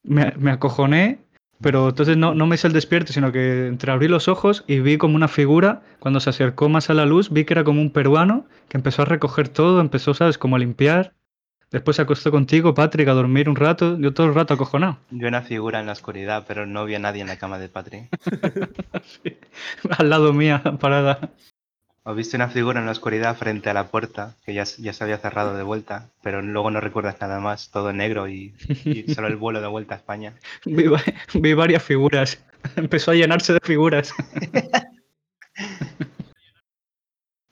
Me, 0.03 0.33
me 0.37 0.51
acojoné 0.51 1.19
Pero 1.61 1.89
entonces 1.89 2.15
no, 2.15 2.33
no 2.33 2.47
me 2.47 2.55
hice 2.55 2.67
el 2.67 2.73
despierto, 2.73 3.11
sino 3.11 3.33
que 3.33 3.67
entreabrí 3.67 4.07
los 4.07 4.29
ojos 4.29 4.63
y 4.65 4.79
vi 4.79 4.97
como 4.97 5.15
una 5.17 5.27
figura, 5.27 5.81
cuando 5.99 6.21
se 6.21 6.29
acercó 6.29 6.69
más 6.69 6.89
a 6.89 6.93
la 6.93 7.05
luz, 7.05 7.31
vi 7.31 7.43
que 7.43 7.53
era 7.53 7.65
como 7.65 7.81
un 7.81 7.91
peruano 7.91 8.45
que 8.69 8.77
empezó 8.77 9.01
a 9.01 9.05
recoger 9.05 9.49
todo, 9.49 9.81
empezó, 9.81 10.13
¿sabes?, 10.13 10.37
como 10.37 10.55
a 10.55 10.59
limpiar. 10.59 11.11
Después 11.71 11.97
se 11.97 12.01
acostó 12.01 12.31
contigo, 12.31 12.73
Patrick, 12.73 13.07
a 13.09 13.13
dormir 13.13 13.47
un 13.47 13.55
rato, 13.55 13.97
yo 13.99 14.11
todo 14.11 14.27
el 14.27 14.33
rato 14.33 14.55
acojonado. 14.55 14.97
Vi 15.11 15.25
una 15.25 15.43
figura 15.43 15.79
en 15.79 15.85
la 15.85 15.91
oscuridad, 15.91 16.45
pero 16.47 16.65
no 16.65 16.85
vi 16.85 16.95
a 16.95 16.99
nadie 16.99 17.21
en 17.21 17.27
la 17.27 17.37
cama 17.37 17.59
de 17.59 17.69
Patrick. 17.69 18.09
Al 19.97 20.09
lado 20.09 20.33
mía, 20.33 20.63
parada. 20.79 21.29
O 22.03 22.15
viste 22.15 22.37
una 22.37 22.47
figura 22.47 22.79
en 22.79 22.87
la 22.87 22.91
oscuridad 22.91 23.37
frente 23.37 23.69
a 23.69 23.75
la 23.75 23.89
puerta, 23.89 24.35
que 24.43 24.55
ya, 24.55 24.63
ya 24.63 24.93
se 24.93 25.03
había 25.03 25.19
cerrado 25.19 25.55
de 25.55 25.61
vuelta, 25.61 26.09
pero 26.23 26.41
luego 26.41 26.71
no 26.71 26.81
recuerdas 26.81 27.17
nada 27.21 27.39
más, 27.39 27.69
todo 27.69 27.93
negro 27.93 28.27
y, 28.27 28.55
y 28.83 29.03
solo 29.13 29.27
el 29.27 29.35
vuelo 29.35 29.61
de 29.61 29.67
vuelta 29.67 29.93
a 29.93 29.97
España. 29.97 30.33
Vi, 30.65 30.85
vi 31.35 31.53
varias 31.53 31.83
figuras. 31.83 32.43
Empezó 32.77 33.11
a 33.11 33.15
llenarse 33.15 33.53
de 33.53 33.59
figuras. 33.61 34.11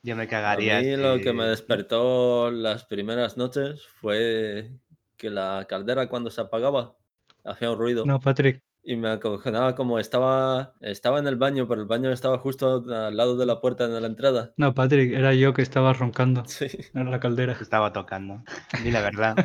Yo 0.07 0.15
me 0.15 0.23
A 0.23 0.27
cagaría. 0.27 0.79
mí 0.79 0.95
lo 0.95 1.19
que 1.19 1.33
me 1.33 1.43
despertó 1.45 2.49
las 2.49 2.85
primeras 2.85 3.35
noches 3.35 3.85
fue 3.99 4.71
que 5.17 5.29
la 5.29 5.65
caldera 5.67 6.07
cuando 6.07 6.29
se 6.31 6.39
apagaba 6.39 6.95
hacía 7.43 7.71
un 7.71 7.77
ruido 7.77 8.05
No, 8.05 8.17
Patrick. 8.21 8.61
y 8.83 8.95
me 8.95 9.09
acojonaba 9.09 9.75
como 9.75 9.99
estaba, 9.99 10.75
estaba 10.79 11.19
en 11.19 11.27
el 11.27 11.35
baño, 11.35 11.67
pero 11.67 11.81
el 11.81 11.87
baño 11.87 12.09
estaba 12.13 12.37
justo 12.37 12.85
al 12.89 13.17
lado 13.17 13.35
de 13.35 13.45
la 13.45 13.59
puerta 13.59 13.89
de 13.89 13.99
la 13.99 14.07
entrada. 14.07 14.53
No, 14.55 14.73
Patrick, 14.73 15.11
era 15.11 15.33
yo 15.33 15.53
que 15.53 15.61
estaba 15.61 15.91
roncando 15.91 16.45
Sí. 16.45 16.67
en 16.93 17.11
la 17.11 17.19
caldera. 17.19 17.55
Te 17.57 17.63
estaba 17.63 17.91
tocando. 17.91 18.43
Di 18.83 18.91
la 18.91 19.01
verdad. 19.01 19.35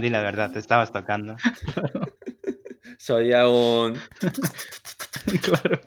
Di 0.00 0.08
la 0.08 0.22
verdad, 0.22 0.52
te 0.52 0.60
estabas 0.60 0.92
tocando. 0.92 1.34
Se 2.98 3.12
oía 3.12 3.48
un... 3.48 3.98
claro. 5.42 5.80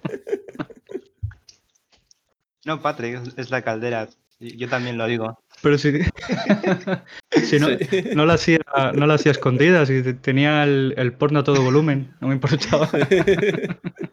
No, 2.66 2.82
Patrick, 2.82 3.22
es- 3.38 3.50
la 3.50 3.62
caldera. 3.62 4.08
Yo 4.40 4.68
también 4.68 4.98
lo 4.98 5.06
digo. 5.08 5.40
Pero 5.62 5.78
si, 5.78 5.94
si 7.44 7.60
no, 7.60 7.68
Sí. 7.70 7.78
no 8.14 8.26
la 8.26 8.34
hacía, 8.34 8.60
no 8.94 9.06
la 9.08 9.14
hacía 9.14 9.32
escondida, 9.32 9.86
si 9.86 10.02
te- 10.04 10.14
tenía 10.16 10.64
el, 10.64 10.94
el 10.98 11.14
porno 11.14 11.40
a 11.40 11.44
todo 11.44 11.62
volumen, 11.62 12.14
no 12.20 12.28
me 12.28 12.34
importaba. 12.36 12.90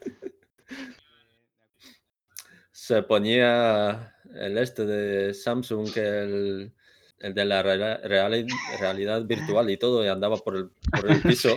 Se 2.73 3.03
ponía 3.03 4.15
el 4.35 4.59
este 4.59 4.85
de 4.85 5.35
Samsung, 5.35 5.93
que 5.93 6.01
el, 6.01 6.73
el 7.21 7.35
de 7.35 7.45
la 7.45 7.63
reali- 7.63 8.49
realidad 8.81 9.23
virtual 9.25 9.69
y 9.71 9.77
todo, 9.77 10.05
y 10.05 10.09
andaba 10.09 10.37
por 10.39 10.57
el, 10.57 10.71
por 10.91 11.11
el 11.11 11.21
piso. 11.23 11.55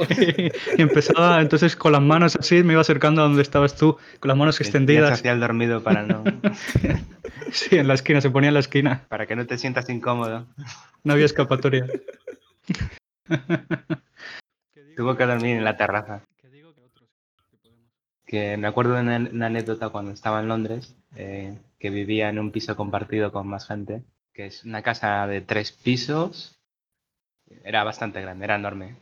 Y 0.77 0.81
empezaba 0.81 1.41
entonces 1.41 1.75
con 1.75 1.91
las 1.93 2.01
manos 2.01 2.35
así, 2.35 2.63
me 2.63 2.73
iba 2.73 2.81
acercando 2.81 3.21
a 3.21 3.25
donde 3.25 3.41
estabas 3.41 3.75
tú, 3.75 3.97
con 4.19 4.27
las 4.29 4.37
manos 4.37 4.55
se 4.57 4.63
extendidas. 4.63 5.11
hacía 5.11 5.31
el 5.31 5.39
dormido 5.39 5.81
para 5.81 6.03
no, 6.03 6.23
Sí, 7.51 7.77
en 7.77 7.87
la 7.87 7.93
esquina, 7.93 8.19
se 8.21 8.29
ponía 8.29 8.47
en 8.49 8.55
la 8.55 8.59
esquina. 8.61 9.05
para 9.09 9.25
que 9.25 9.35
no 9.35 9.45
te 9.45 9.57
sientas 9.57 9.87
incómodo. 9.89 10.47
No 11.03 11.13
había 11.13 11.25
escapatoria. 11.25 11.85
Tuvo 14.95 15.15
que 15.15 15.25
dormir 15.25 15.57
en 15.57 15.63
la 15.63 15.77
terraza. 15.77 16.21
Que 18.25 18.57
me 18.57 18.67
acuerdo 18.67 18.95
de 18.95 19.01
una, 19.01 19.17
una 19.17 19.45
anécdota 19.47 19.89
cuando 19.89 20.11
estaba 20.11 20.39
en 20.39 20.47
Londres, 20.47 20.95
eh, 21.15 21.57
que 21.79 21.89
vivía 21.89 22.29
en 22.29 22.39
un 22.39 22.51
piso 22.51 22.75
compartido 22.75 23.31
con 23.31 23.47
más 23.47 23.67
gente, 23.67 24.03
que 24.33 24.47
es 24.47 24.63
una 24.63 24.81
casa 24.81 25.25
de 25.27 25.41
tres 25.41 25.71
pisos. 25.71 26.57
Era 27.63 27.83
bastante 27.83 28.21
grande, 28.21 28.45
era 28.45 28.55
enorme. 28.55 28.95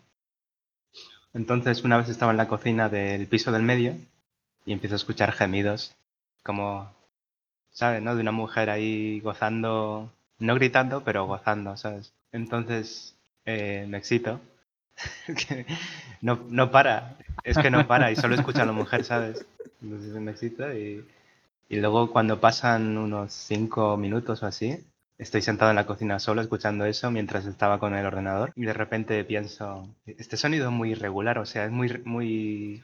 Entonces 1.33 1.83
una 1.83 1.97
vez 1.97 2.09
estaba 2.09 2.31
en 2.31 2.37
la 2.37 2.47
cocina 2.47 2.89
del 2.89 3.27
piso 3.27 3.51
del 3.51 3.63
medio 3.63 3.95
y 4.65 4.73
empiezo 4.73 4.95
a 4.95 4.97
escuchar 4.97 5.31
gemidos, 5.31 5.95
como, 6.43 6.91
¿sabes? 7.71 8.01
¿No? 8.01 8.15
De 8.15 8.21
una 8.21 8.33
mujer 8.33 8.69
ahí 8.69 9.21
gozando, 9.21 10.11
no 10.39 10.55
gritando, 10.55 11.03
pero 11.03 11.25
gozando, 11.25 11.77
¿sabes? 11.77 12.13
Entonces 12.33 13.15
eh, 13.45 13.85
me 13.87 13.97
excito. 13.97 14.41
no, 16.21 16.41
no 16.49 16.69
para, 16.69 17.17
es 17.43 17.57
que 17.57 17.71
no 17.71 17.87
para 17.87 18.11
y 18.11 18.17
solo 18.17 18.35
escucha 18.35 18.63
a 18.63 18.65
la 18.65 18.73
mujer, 18.73 19.05
¿sabes? 19.05 19.45
Entonces 19.81 20.13
me 20.15 20.31
excito 20.31 20.71
y, 20.73 21.05
y 21.69 21.77
luego 21.77 22.11
cuando 22.11 22.41
pasan 22.41 22.97
unos 22.97 23.31
cinco 23.31 23.95
minutos 23.95 24.43
o 24.43 24.45
así, 24.45 24.83
estoy 25.21 25.41
sentado 25.41 25.71
en 25.71 25.75
la 25.77 25.85
cocina 25.85 26.19
solo 26.19 26.41
escuchando 26.41 26.85
eso 26.85 27.11
mientras 27.11 27.45
estaba 27.45 27.79
con 27.79 27.95
el 27.95 28.05
ordenador 28.05 28.51
y 28.55 28.65
de 28.65 28.73
repente 28.73 29.23
pienso, 29.23 29.87
este 30.05 30.35
sonido 30.37 30.65
es 30.67 30.71
muy 30.73 30.91
irregular, 30.91 31.37
o 31.39 31.45
sea, 31.45 31.65
es 31.65 31.71
muy, 31.71 32.01
muy 32.05 32.83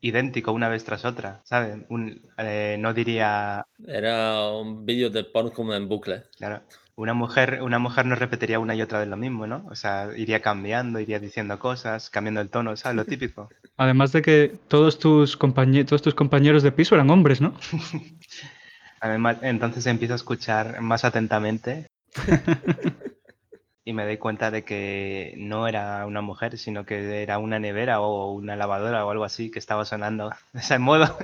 idéntico 0.00 0.52
una 0.52 0.68
vez 0.68 0.84
tras 0.84 1.04
otra, 1.04 1.40
¿sabes? 1.44 1.76
Un- 1.88 2.22
eh, 2.38 2.76
no 2.78 2.94
diría, 2.94 3.66
Era 3.86 4.48
un 4.50 4.86
vídeo 4.86 5.10
de 5.10 5.24
porn 5.24 5.50
como 5.50 5.74
en 5.74 5.88
bucle. 5.88 6.24
Claro, 6.36 6.62
una 6.96 7.14
mujer, 7.14 7.60
una 7.62 7.78
mujer 7.78 8.06
no 8.06 8.14
repetiría 8.14 8.60
una 8.60 8.74
y 8.74 8.82
otra 8.82 9.00
vez 9.00 9.08
lo 9.08 9.16
mismo, 9.16 9.46
¿no? 9.46 9.66
O 9.70 9.74
sea, 9.74 10.10
iría 10.16 10.40
cambiando, 10.40 11.00
iría 11.00 11.18
diciendo 11.18 11.58
cosas, 11.58 12.10
cambiando 12.10 12.40
el 12.40 12.50
tono, 12.50 12.76
¿sabes? 12.76 12.96
Lo 12.96 13.04
típico. 13.16 13.50
Además 13.76 14.12
de 14.12 14.22
que 14.22 14.52
todos 14.68 14.98
tus, 14.98 15.38
todos 15.38 16.02
tus 16.02 16.14
compañeros 16.14 16.62
de 16.62 16.72
piso 16.72 16.94
eran 16.94 17.10
hombres, 17.10 17.40
¿no? 17.40 17.54
Además, 19.00 19.38
entonces 19.42 19.86
empiezo 19.86 20.14
a 20.14 20.16
escuchar 20.16 20.80
más 20.80 21.04
atentamente 21.04 21.86
y 23.84 23.92
me 23.92 24.04
doy 24.04 24.18
cuenta 24.18 24.50
de 24.50 24.64
que 24.64 25.34
no 25.38 25.68
era 25.68 26.04
una 26.06 26.20
mujer, 26.20 26.58
sino 26.58 26.84
que 26.84 27.22
era 27.22 27.38
una 27.38 27.58
nevera 27.58 28.00
o 28.00 28.32
una 28.32 28.56
lavadora 28.56 29.04
o 29.06 29.10
algo 29.10 29.24
así 29.24 29.50
que 29.50 29.58
estaba 29.58 29.84
sonando 29.84 30.30
de 30.52 30.60
ese 30.60 30.78
modo. 30.78 31.16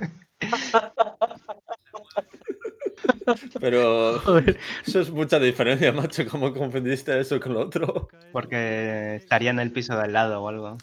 Pero 3.61 4.19
Joder. 4.21 4.59
eso 4.87 5.01
es 5.01 5.11
mucha 5.11 5.39
diferencia, 5.39 5.93
macho. 5.93 6.27
¿Cómo 6.29 6.53
confundiste 6.53 7.19
eso 7.19 7.41
con 7.41 7.55
lo 7.55 7.61
otro? 7.61 8.09
Porque 8.33 9.17
estaría 9.17 9.51
en 9.51 9.61
el 9.61 9.73
piso 9.73 9.97
de 9.97 10.05
al 10.05 10.13
lado 10.13 10.43
o 10.43 10.49
algo. 10.49 10.79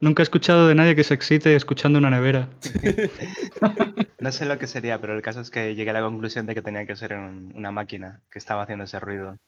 Nunca 0.00 0.22
he 0.22 0.24
escuchado 0.24 0.68
de 0.68 0.74
nadie 0.74 0.94
que 0.94 1.04
se 1.04 1.14
excite 1.14 1.54
escuchando 1.56 1.98
una 1.98 2.10
nevera. 2.10 2.48
No 4.18 4.32
sé 4.32 4.44
lo 4.46 4.58
que 4.58 4.66
sería, 4.66 5.00
pero 5.00 5.14
el 5.14 5.22
caso 5.22 5.40
es 5.40 5.50
que 5.50 5.74
llegué 5.74 5.90
a 5.90 5.92
la 5.92 6.00
conclusión 6.00 6.46
de 6.46 6.54
que 6.54 6.62
tenía 6.62 6.84
que 6.86 6.96
ser 6.96 7.12
un- 7.12 7.52
una 7.54 7.70
máquina 7.70 8.20
que 8.30 8.38
estaba 8.38 8.62
haciendo 8.62 8.84
ese 8.84 8.98
ruido. 8.98 9.38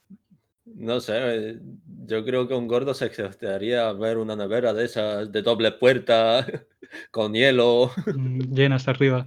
No 0.67 1.01
sé, 1.01 1.15
eh, 1.17 1.59
yo 2.07 2.25
creo 2.25 2.47
que 2.47 2.55
un 2.55 2.69
gordo 2.69 2.93
se 2.95 3.07
excitaría 3.07 3.91
ver 3.95 4.19
una 4.19 4.37
nevera 4.37 4.75
de 4.75 4.85
esas, 4.85 5.33
de 5.33 5.43
doble 5.43 5.73
puerta, 5.73 6.47
con 7.11 7.33
hielo. 7.35 7.91
Mm, 8.15 8.55
Llena 8.55 8.77
hasta 8.77 8.91
arriba. 8.93 9.27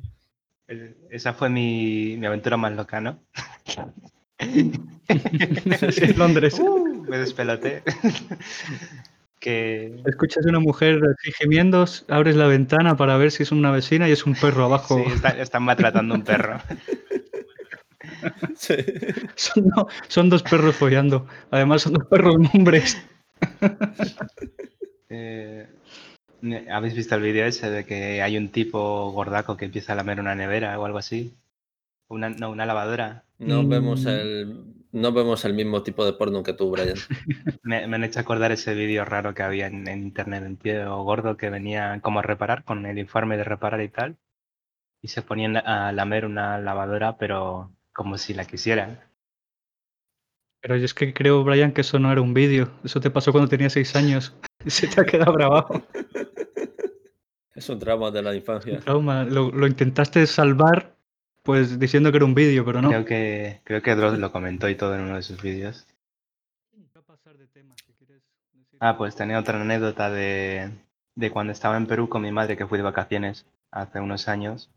Esa 1.09 1.33
fue 1.33 1.49
mi, 1.49 2.15
mi 2.17 2.25
aventura 2.27 2.55
más 2.55 2.71
loca, 2.73 3.01
¿no? 3.01 3.19
Sí, 5.09 6.03
en 6.03 6.17
Londres. 6.17 6.57
Uh, 6.59 7.03
me 7.09 7.17
despeloté. 7.17 7.83
Que 9.41 10.01
Escuchas 10.05 10.45
a 10.45 10.49
una 10.49 10.59
mujer 10.59 11.01
gimiendo, 11.37 11.83
abres 12.07 12.35
la 12.37 12.47
ventana 12.47 12.95
para 12.95 13.17
ver 13.17 13.31
si 13.31 13.43
es 13.43 13.51
una 13.51 13.71
vecina 13.71 14.07
y 14.07 14.11
es 14.13 14.25
un 14.25 14.35
perro 14.35 14.63
abajo. 14.65 15.03
sí, 15.03 15.11
está- 15.13 15.31
están 15.41 15.63
maltratando 15.63 16.13
a 16.13 16.17
un 16.17 16.23
perro. 16.23 16.59
Sí. 18.55 18.75
Son, 19.35 19.65
no, 19.67 19.87
son 20.07 20.29
dos 20.29 20.43
perros 20.43 20.75
follando. 20.75 21.27
Además 21.49 21.81
son 21.81 21.93
dos 21.93 22.05
perros 22.05 22.35
hombres. 22.53 23.03
Eh, 25.09 25.67
¿Habéis 26.71 26.95
visto 26.95 27.15
el 27.15 27.21
vídeo 27.21 27.45
ese 27.45 27.69
de 27.69 27.85
que 27.85 28.21
hay 28.21 28.37
un 28.37 28.49
tipo 28.49 29.11
gordaco 29.11 29.57
que 29.57 29.65
empieza 29.65 29.93
a 29.93 29.95
lamer 29.95 30.19
una 30.19 30.35
nevera 30.35 30.79
o 30.79 30.85
algo 30.85 30.97
así? 30.99 31.35
Una, 32.07 32.29
no, 32.29 32.51
una 32.51 32.65
lavadora. 32.65 33.23
No 33.39 33.67
vemos 33.67 34.03
Mm. 34.03 34.07
el 34.07 34.63
no 34.91 35.11
vemos 35.11 35.45
el 35.45 35.53
mismo 35.53 35.83
tipo 35.83 36.05
de 36.05 36.13
porno 36.13 36.43
que 36.43 36.53
tú, 36.53 36.69
Brian. 36.71 36.95
Me, 37.63 37.87
me 37.87 37.95
han 37.95 38.03
hecho 38.03 38.19
acordar 38.19 38.51
ese 38.51 38.73
vídeo 38.73 39.05
raro 39.05 39.33
que 39.33 39.43
había 39.43 39.67
en, 39.67 39.87
en 39.87 40.01
internet, 40.01 40.43
un 40.45 40.57
tío 40.57 41.03
gordo 41.03 41.37
que 41.37 41.49
venía 41.49 41.99
como 42.01 42.19
a 42.19 42.23
reparar 42.23 42.63
con 42.63 42.85
el 42.85 42.97
informe 42.97 43.37
de 43.37 43.43
reparar 43.43 43.81
y 43.81 43.89
tal. 43.89 44.17
Y 45.01 45.07
se 45.07 45.21
ponían 45.21 45.57
a 45.57 45.91
lamer 45.91 46.25
una 46.25 46.59
lavadora, 46.59 47.17
pero 47.17 47.71
como 47.93 48.17
si 48.17 48.33
la 48.33 48.45
quisieran. 48.45 48.99
Pero 50.61 50.75
yo 50.77 50.85
es 50.85 50.93
que 50.93 51.13
creo, 51.13 51.43
Brian, 51.43 51.71
que 51.71 51.81
eso 51.81 51.97
no 51.97 52.11
era 52.11 52.21
un 52.21 52.35
vídeo. 52.35 52.71
Eso 52.83 52.99
te 52.99 53.09
pasó 53.09 53.31
cuando 53.31 53.49
tenías 53.49 53.73
seis 53.73 53.95
años. 53.95 54.35
Se 54.67 54.87
te 54.87 55.01
ha 55.01 55.05
quedado 55.05 55.33
grabado. 55.33 55.83
Es 57.55 57.67
un 57.69 57.79
trauma 57.79 58.11
de 58.11 58.21
la 58.21 58.35
infancia. 58.35 58.79
Trauma. 58.79 59.23
Lo, 59.23 59.51
lo 59.51 59.65
intentaste 59.65 60.25
salvar, 60.27 60.95
pues 61.43 61.79
diciendo 61.79 62.11
que 62.11 62.17
era 62.17 62.25
un 62.25 62.35
vídeo, 62.35 62.63
pero 62.65 62.81
no. 62.81 62.89
Creo 62.89 63.05
que 63.05 63.61
creo 63.63 63.81
que 63.81 63.95
Dross 63.95 64.17
lo 64.19 64.31
comentó 64.31 64.69
y 64.69 64.75
todo 64.75 64.95
en 64.95 65.01
uno 65.01 65.15
de 65.15 65.23
sus 65.23 65.41
vídeos. 65.41 65.87
Ah, 68.79 68.97
pues 68.97 69.15
tenía 69.15 69.39
otra 69.39 69.61
anécdota 69.61 70.09
de, 70.09 70.71
de 71.15 71.31
cuando 71.31 71.53
estaba 71.53 71.77
en 71.77 71.85
Perú 71.85 72.09
con 72.09 72.23
mi 72.23 72.31
madre 72.31 72.57
que 72.57 72.65
fui 72.65 72.77
de 72.77 72.83
vacaciones 72.83 73.45
hace 73.71 73.99
unos 73.99 74.27
años. 74.27 74.69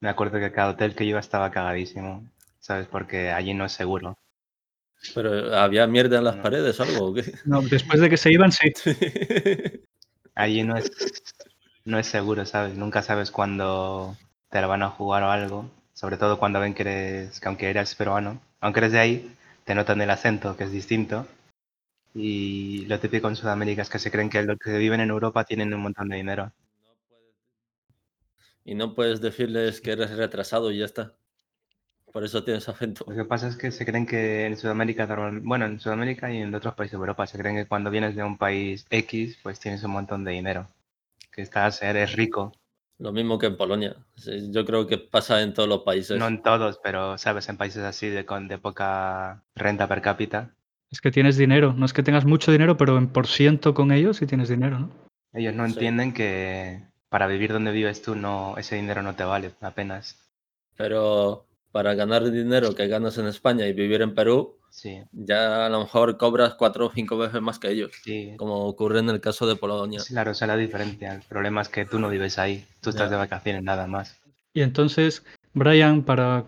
Me 0.00 0.08
acuerdo 0.10 0.38
que 0.38 0.52
cada 0.52 0.70
hotel 0.70 0.94
que 0.94 1.04
iba 1.04 1.18
estaba 1.20 1.50
cagadísimo, 1.50 2.28
¿sabes? 2.58 2.86
Porque 2.88 3.30
allí 3.30 3.54
no 3.54 3.64
es 3.64 3.72
seguro. 3.72 4.18
Pero 5.14 5.56
había 5.56 5.86
mierda 5.86 6.18
en 6.18 6.24
las 6.24 6.36
No. 6.36 6.42
paredes 6.42 6.78
o 6.78 6.82
algo. 6.82 7.06
¿o 7.06 7.14
qué? 7.14 7.22
No, 7.46 7.62
después 7.62 8.00
de 8.00 8.10
que 8.10 8.16
se 8.16 8.32
iban, 8.32 8.52
sí. 8.52 8.70
Allí 10.34 10.62
no 10.62 10.76
es, 10.76 10.90
no 11.84 11.98
es 11.98 12.06
seguro, 12.06 12.46
¿sabes? 12.46 12.74
Nunca 12.74 13.02
sabes 13.02 13.30
cuándo 13.30 14.16
te 14.48 14.60
la 14.60 14.66
van 14.66 14.82
a 14.82 14.88
jugar 14.90 15.22
o 15.24 15.30
algo. 15.30 15.70
Sobre 15.92 16.16
todo 16.16 16.38
cuando 16.38 16.60
ven 16.60 16.74
que 16.74 16.82
eres, 16.82 17.40
que 17.40 17.48
aunque 17.48 17.70
eres 17.70 17.94
peruano, 17.94 18.40
aunque 18.60 18.80
eres 18.80 18.92
de 18.92 18.98
ahí, 18.98 19.36
te 19.64 19.74
notan 19.74 20.00
el 20.00 20.10
acento, 20.10 20.56
que 20.56 20.64
es 20.64 20.72
distinto. 20.72 21.26
Y 22.14 22.84
lo 22.86 22.98
típico 23.00 23.28
en 23.28 23.36
Sudamérica 23.36 23.82
es 23.82 23.90
que 23.90 23.98
se 23.98 24.10
creen 24.10 24.30
que 24.30 24.42
los 24.42 24.58
que 24.58 24.76
viven 24.78 25.00
en 25.00 25.10
Europa 25.10 25.44
tienen 25.44 25.72
un 25.72 25.80
montón 25.80 26.08
de 26.08 26.16
dinero. 26.16 26.52
Y 28.64 28.74
no 28.74 28.94
puedes 28.94 29.20
decirles 29.20 29.80
que 29.80 29.92
eres 29.92 30.10
retrasado 30.16 30.70
y 30.70 30.78
ya 30.78 30.84
está. 30.84 31.14
Por 32.12 32.24
eso 32.24 32.44
tienes 32.44 32.68
acento. 32.68 33.06
Lo 33.08 33.16
que 33.16 33.24
pasa 33.24 33.48
es 33.48 33.56
que 33.56 33.70
se 33.70 33.86
creen 33.86 34.06
que 34.06 34.44
en 34.46 34.56
Sudamérica, 34.56 35.06
bueno, 35.42 35.64
en 35.64 35.80
Sudamérica 35.80 36.30
y 36.30 36.42
en 36.42 36.54
otros 36.54 36.74
países 36.74 36.92
de 36.92 36.98
Europa, 36.98 37.26
se 37.26 37.38
creen 37.38 37.56
que 37.56 37.66
cuando 37.66 37.90
vienes 37.90 38.14
de 38.14 38.22
un 38.22 38.36
país 38.36 38.86
X, 38.90 39.38
pues 39.42 39.58
tienes 39.58 39.82
un 39.82 39.92
montón 39.92 40.22
de 40.22 40.32
dinero. 40.32 40.68
Que 41.30 41.40
estás, 41.40 41.82
eres 41.82 42.12
rico. 42.12 42.52
Lo 43.02 43.12
mismo 43.12 43.36
que 43.36 43.46
en 43.46 43.56
Polonia. 43.56 43.96
Yo 44.50 44.64
creo 44.64 44.86
que 44.86 44.96
pasa 44.96 45.42
en 45.42 45.52
todos 45.54 45.68
los 45.68 45.80
países. 45.80 46.16
No 46.18 46.28
en 46.28 46.40
todos, 46.40 46.78
pero, 46.84 47.18
¿sabes? 47.18 47.48
En 47.48 47.56
países 47.56 47.82
así 47.82 48.08
de, 48.08 48.24
con, 48.24 48.46
de 48.46 48.58
poca 48.58 49.42
renta 49.56 49.88
per 49.88 50.00
cápita, 50.02 50.54
Es 50.88 51.00
que 51.00 51.10
tienes 51.10 51.36
dinero. 51.36 51.74
No 51.76 51.84
es 51.84 51.92
que 51.92 52.04
tengas 52.04 52.24
mucho 52.24 52.52
dinero, 52.52 52.76
pero 52.76 52.96
en 52.98 53.08
por 53.08 53.26
ciento 53.26 53.74
con 53.74 53.90
ellos 53.90 54.18
sí 54.18 54.26
tienes 54.26 54.48
dinero, 54.48 54.78
¿no? 54.78 54.90
ellos 55.34 55.54
no 55.54 55.66
Sí. 55.66 55.72
entienden 55.72 56.12
que 56.14 56.84
para 57.08 57.26
vivir 57.26 57.52
donde 57.52 57.72
vives 57.72 58.02
tú, 58.02 58.14
no, 58.14 58.54
ese 58.56 58.76
dinero 58.76 59.02
no 59.02 59.14
te 59.16 59.24
vale 59.24 59.50
apenas. 59.62 60.30
Pero 60.76 61.46
para 61.72 61.94
ganar 61.94 62.22
el 62.22 62.32
dinero 62.32 62.74
que 62.74 62.86
ganas 62.86 63.18
en 63.18 63.26
España 63.26 63.66
y 63.66 63.72
vivir 63.72 64.02
en 64.02 64.14
Perú, 64.14 64.58
Sí, 64.72 65.02
ya 65.12 65.66
a 65.66 65.68
lo 65.68 65.80
mejor 65.80 66.16
cobras 66.16 66.54
cuatro 66.54 66.86
o 66.86 66.90
cinco 66.90 67.18
veces 67.18 67.42
más 67.42 67.58
que 67.58 67.68
ellos. 67.70 67.90
sí. 68.02 68.32
Como 68.38 68.66
ocurre 68.66 69.00
en 69.00 69.10
el 69.10 69.20
caso 69.20 69.46
de 69.46 69.54
Polonia. 69.54 70.00
Sí, 70.00 70.14
Claro, 70.14 70.30
esa 70.30 70.46
es 70.46 70.48
la 70.48 70.56
diferencia. 70.56 71.14
El 71.14 71.20
problema 71.22 71.60
es 71.60 71.68
que 71.68 71.84
tú 71.84 71.98
no 71.98 72.08
vives 72.08 72.38
ahí. 72.38 72.66
Tú 72.80 72.88
estás 72.90 73.08
Ya. 73.08 73.10
de 73.10 73.16
vacaciones 73.16 73.62
nada 73.62 73.86
más. 73.86 74.18
Y 74.54 74.62
entonces 74.62 75.24
Brian, 75.52 76.02
para 76.02 76.44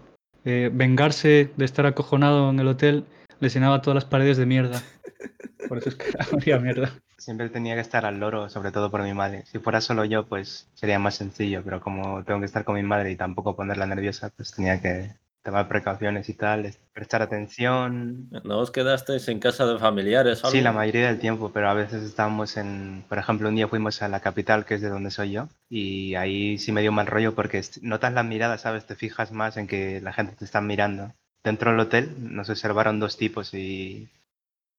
eh, 0.46 0.70
vengarse 0.72 1.50
de 1.54 1.64
estar 1.66 1.84
acojonado 1.84 2.48
en 2.50 2.58
el 2.60 2.68
hotel, 2.68 3.04
le 3.40 3.48
llenaba 3.50 3.82
todas 3.82 3.94
las 3.96 4.04
paredes 4.06 4.38
de 4.38 4.46
mierda. 4.46 4.82
Por 5.68 5.78
eso 5.78 5.90
es 5.90 5.94
que 5.96 6.06
había 6.32 6.58
mierda. 6.58 6.92
Siempre 7.18 7.48
tenía 7.50 7.74
que 7.74 7.80
estar 7.82 8.04
al 8.06 8.20
loro, 8.20 8.48
sobre 8.50 8.70
todo 8.70 8.90
por 8.90 9.02
mi 9.02 9.14
madre. 9.14 9.44
Si 9.46 9.58
fuera 9.58 9.80
solo 9.80 10.04
yo, 10.04 10.26
pues 10.26 10.68
sería 10.74 10.98
más 10.98 11.14
sencillo, 11.14 11.62
pero 11.64 11.80
como 11.80 12.22
tengo 12.24 12.40
que 12.40 12.46
estar 12.46 12.64
con 12.64 12.74
mi 12.74 12.82
madre 12.82 13.10
y 13.12 13.16
tampoco 13.16 13.54
ponerla 13.56 13.86
nerviosa, 13.86 14.30
pues 14.36 14.52
tenía 14.52 14.80
que 14.82 15.12
tomar 15.44 15.68
precauciones 15.68 16.28
y 16.28 16.34
tal, 16.34 16.66
es- 16.66 16.78
prestar 16.92 17.22
atención. 17.22 18.28
¿No 18.44 18.58
os 18.58 18.70
quedasteis 18.70 19.28
en 19.28 19.38
casa 19.40 19.66
de 19.66 19.78
familiares 19.78 20.42
o 20.44 20.48
Sí, 20.48 20.58
algo? 20.58 20.62
la 20.62 20.72
mayoría 20.72 21.06
del 21.08 21.18
tiempo, 21.20 21.50
pero 21.52 21.68
a 21.68 21.74
veces 21.74 22.02
estábamos 22.02 22.56
en, 22.56 23.04
por 23.08 23.18
ejemplo, 23.18 23.48
un 23.48 23.54
día 23.56 23.68
fuimos 23.68 24.02
a 24.02 24.08
la 24.08 24.20
capital, 24.20 24.64
que 24.64 24.74
es 24.74 24.80
de 24.82 24.90
donde 24.90 25.10
soy 25.10 25.32
yo, 25.32 25.48
y 25.68 26.14
ahí 26.16 26.58
sí 26.58 26.70
me 26.72 26.82
dio 26.82 26.92
mal 26.92 27.06
rollo 27.06 27.34
porque 27.34 27.62
notas 27.82 28.12
las 28.12 28.24
miradas, 28.26 28.60
¿sabes? 28.62 28.86
Te 28.86 28.94
fijas 28.96 29.32
más 29.32 29.56
en 29.56 29.66
que 29.66 30.00
la 30.00 30.12
gente 30.12 30.36
te 30.36 30.44
está 30.44 30.60
mirando. 30.60 31.12
Dentro 31.42 31.70
del 31.70 31.80
hotel 31.80 32.14
nos 32.34 32.50
observaron 32.50 33.00
dos 33.00 33.16
tipos 33.16 33.54
y, 33.54 34.08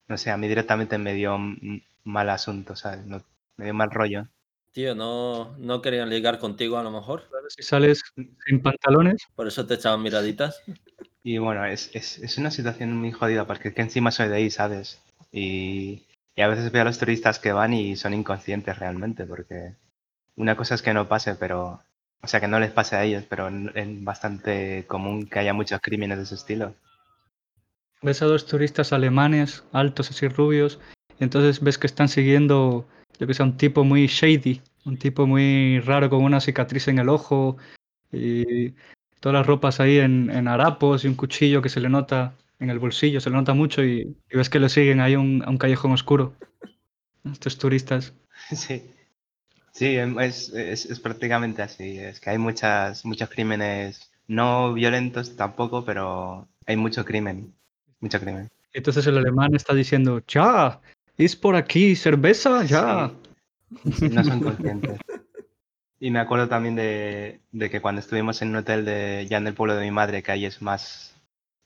no 0.07 0.17
sé, 0.17 0.31
a 0.31 0.37
mí 0.37 0.47
directamente 0.47 0.97
me 0.99 1.13
dio 1.15 1.35
un 1.35 1.83
mal 2.05 2.29
asunto, 2.29 2.75
¿sabes? 2.75 3.05
No- 3.05 3.23
me 3.57 3.65
dio 3.65 3.73
mal 3.75 3.91
rollo. 3.91 4.27
Tío, 4.75 4.93
¿no, 4.93 5.55
¿no 5.57 5.81
querían 5.81 6.09
ligar 6.09 6.37
contigo 6.37 6.77
a 6.77 6.83
lo 6.83 6.91
mejor? 6.91 7.23
Si 7.47 7.63
sales 7.63 8.01
sin 8.45 8.61
pantalones, 8.61 9.25
Por 9.33 9.47
eso 9.47 9.65
te 9.65 9.75
echaban 9.75 10.03
miraditas. 10.03 10.61
Y 11.23 11.37
bueno, 11.37 11.63
es, 11.63 11.89
es, 11.93 12.17
es 12.17 12.37
una 12.37 12.51
situación 12.51 12.93
muy 12.97 13.13
jodida 13.13 13.47
porque 13.47 13.69
es 13.69 13.73
que 13.73 13.83
encima 13.83 14.11
soy 14.11 14.27
de 14.27 14.35
ahí, 14.35 14.51
¿sabes? 14.51 15.01
Y, 15.31 16.03
y 16.35 16.41
a 16.41 16.49
veces 16.49 16.73
veo 16.73 16.81
a 16.81 16.85
los 16.85 16.99
turistas 16.99 17.39
que 17.39 17.53
van 17.53 17.73
y 17.73 17.95
son 17.95 18.13
inconscientes 18.13 18.77
realmente 18.77 19.23
porque 19.25 19.77
una 20.35 20.57
cosa 20.57 20.75
es 20.75 20.81
que 20.81 20.93
no 20.93 21.07
pase, 21.07 21.35
pero... 21.35 21.81
O 22.21 22.27
sea, 22.27 22.41
que 22.41 22.49
no 22.49 22.59
les 22.59 22.71
pase 22.71 22.97
a 22.97 23.03
ellos, 23.05 23.23
pero 23.29 23.47
es 23.47 24.03
bastante 24.03 24.83
común 24.87 25.27
que 25.27 25.39
haya 25.39 25.53
muchos 25.53 25.79
crímenes 25.79 26.17
de 26.17 26.23
ese 26.25 26.35
estilo. 26.35 26.75
ves 28.01 28.21
a 28.21 28.25
dos 28.25 28.45
turistas 28.45 28.91
alemanes, 28.91 29.63
altos 29.71 30.09
así 30.09 30.27
rubios, 30.27 30.79
y 31.17 31.23
entonces 31.23 31.61
ves 31.61 31.77
que 31.77 31.87
están 31.87 32.09
siguiendo, 32.09 32.87
yo 33.19 33.27
que 33.27 33.33
sé, 33.33 33.43
un 33.43 33.57
tipo 33.57 33.83
muy 33.83 34.07
shady, 34.07 34.61
un 34.85 34.97
tipo 34.97 35.25
muy 35.27 35.79
raro 35.79 36.09
con 36.09 36.23
una 36.23 36.41
cicatriz 36.41 36.87
en 36.87 36.99
el 36.99 37.09
ojo 37.09 37.57
y 38.11 38.71
todas 39.19 39.39
las 39.39 39.47
ropas 39.47 39.79
ahí 39.79 39.99
en, 39.99 40.29
en 40.29 40.47
harapos 40.47 41.03
y 41.03 41.07
un 41.07 41.15
cuchillo 41.15 41.61
que 41.61 41.69
se 41.69 41.79
le 41.79 41.89
nota 41.89 42.33
en 42.59 42.69
el 42.69 42.79
bolsillo, 42.79 43.19
se 43.19 43.29
le 43.29 43.35
nota 43.35 43.53
mucho 43.53 43.83
y, 43.83 44.15
y 44.31 44.37
ves 44.37 44.49
que 44.49 44.59
le 44.59 44.69
siguen 44.69 44.99
ahí 44.99 45.13
a 45.13 45.19
un, 45.19 45.43
a 45.45 45.49
un 45.49 45.57
callejón 45.57 45.91
oscuro. 45.91 46.33
Estos 47.31 47.57
turistas. 47.57 48.13
Sí, 48.51 48.83
sí, 49.71 49.97
em, 49.97 50.19
es, 50.19 50.49
es, 50.49 50.85
es 50.85 50.99
prácticamente 50.99 51.63
así. 51.63 51.97
Es 51.97 52.19
que 52.19 52.29
hay 52.29 52.37
muchas, 52.37 53.03
muchos 53.05 53.27
crímenes 53.29 54.11
no 54.27 54.73
violentos 54.73 55.35
tampoco, 55.35 55.83
pero 55.83 56.47
hay 56.67 56.75
mucho 56.75 57.03
crimen. 57.05 57.53
Mucho 57.99 58.19
crimen. 58.19 58.51
Entonces 58.73 59.07
el 59.07 59.17
alemán 59.17 59.55
está 59.55 59.73
diciendo, 59.73 60.21
ya, 60.27 60.79
es 61.17 61.35
por 61.35 61.55
aquí, 61.55 61.95
cerveza, 61.95 62.63
ya. 62.65 63.11
Sí, 63.97 64.09
no 64.09 64.23
son 64.23 64.39
conscientes. 64.41 64.99
Y 65.97 66.11
me 66.11 66.19
acuerdo 66.19 66.49
también 66.49 66.75
de, 66.75 67.39
de 67.53 67.69
que 67.69 67.81
cuando 67.81 67.99
estuvimos 67.99 68.41
en 68.41 68.49
un 68.49 68.57
hotel 68.57 68.83
de, 68.83 69.25
ya 69.29 69.37
en 69.37 69.47
el 69.47 69.53
pueblo 69.53 69.75
de 69.75 69.85
mi 69.85 69.91
madre, 69.91 70.21
que 70.21 70.31
ahí 70.33 70.45
es 70.45 70.61
más, 70.61 71.15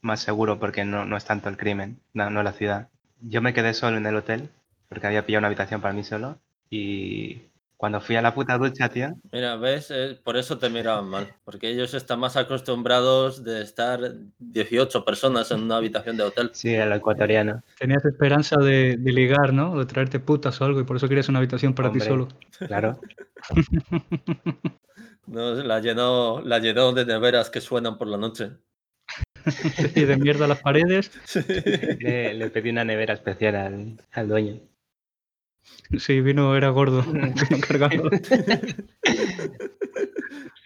más 0.01 0.21
seguro 0.21 0.59
porque 0.59 0.85
no, 0.85 1.03
no 1.03 1.17
es 1.17 1.25
tanto 1.25 1.49
el 1.49 1.57
crimen, 1.57 1.99
no, 2.13 2.29
no 2.29 2.43
la 2.43 2.53
ciudad. 2.53 2.89
Yo 3.21 3.41
me 3.41 3.53
quedé 3.53 3.73
solo 3.73 3.97
en 3.97 4.05
el 4.05 4.15
hotel 4.15 4.49
porque 4.87 5.07
había 5.07 5.25
pillado 5.25 5.41
una 5.41 5.47
habitación 5.47 5.81
para 5.81 5.93
mí 5.93 6.03
solo. 6.03 6.39
Y 6.69 7.41
cuando 7.79 8.01
fui 8.01 8.17
a 8.17 8.21
la 8.21 8.33
puta 8.33 8.57
ducha, 8.57 8.89
tío, 8.89 9.15
Mira, 9.31 9.55
¿ves? 9.55 9.89
Eh, 9.89 10.19
por 10.21 10.35
eso 10.35 10.57
te 10.57 10.69
miraban 10.69 11.05
mal. 11.07 11.33
Porque 11.45 11.69
ellos 11.69 11.93
están 11.93 12.19
más 12.19 12.35
acostumbrados 12.35 13.41
de 13.45 13.61
estar 13.61 14.01
18 14.39 15.05
personas 15.05 15.49
en 15.51 15.63
una 15.63 15.77
habitación 15.77 16.17
de 16.17 16.23
hotel. 16.23 16.49
sí, 16.53 16.73
el 16.75 16.91
ecuatoriano. 16.91 17.63
Tenías 17.79 18.03
esperanza 18.03 18.57
de, 18.57 18.97
de 18.97 19.11
ligar, 19.13 19.53
¿no? 19.53 19.79
De 19.79 19.85
traerte 19.85 20.19
putas 20.19 20.59
o 20.59 20.65
algo 20.65 20.81
y 20.81 20.83
por 20.83 20.97
eso 20.97 21.07
querías 21.07 21.29
una 21.29 21.39
habitación 21.39 21.73
para 21.73 21.89
ti 21.89 22.01
solo. 22.01 22.27
Claro. 22.67 22.99
No, 25.25 25.53
la 25.53 25.79
llenó, 25.79 26.41
la 26.41 26.57
llenó 26.57 26.91
de 26.91 27.05
neveras 27.05 27.51
que 27.51 27.61
suenan 27.61 27.99
por 27.99 28.07
la 28.07 28.17
noche. 28.17 28.49
Y 29.95 30.03
de 30.05 30.17
mierda 30.17 30.47
las 30.47 30.59
paredes. 30.61 31.11
Le, 31.99 32.33
le 32.33 32.49
pedí 32.49 32.71
una 32.71 32.83
nevera 32.83 33.13
especial 33.13 33.55
al, 33.55 34.01
al 34.11 34.27
dueño. 34.27 34.59
Sí, 35.97 36.21
vino, 36.21 36.55
era 36.55 36.69
gordo. 36.69 37.01
Vino 37.03 37.33
cargando. 37.67 38.09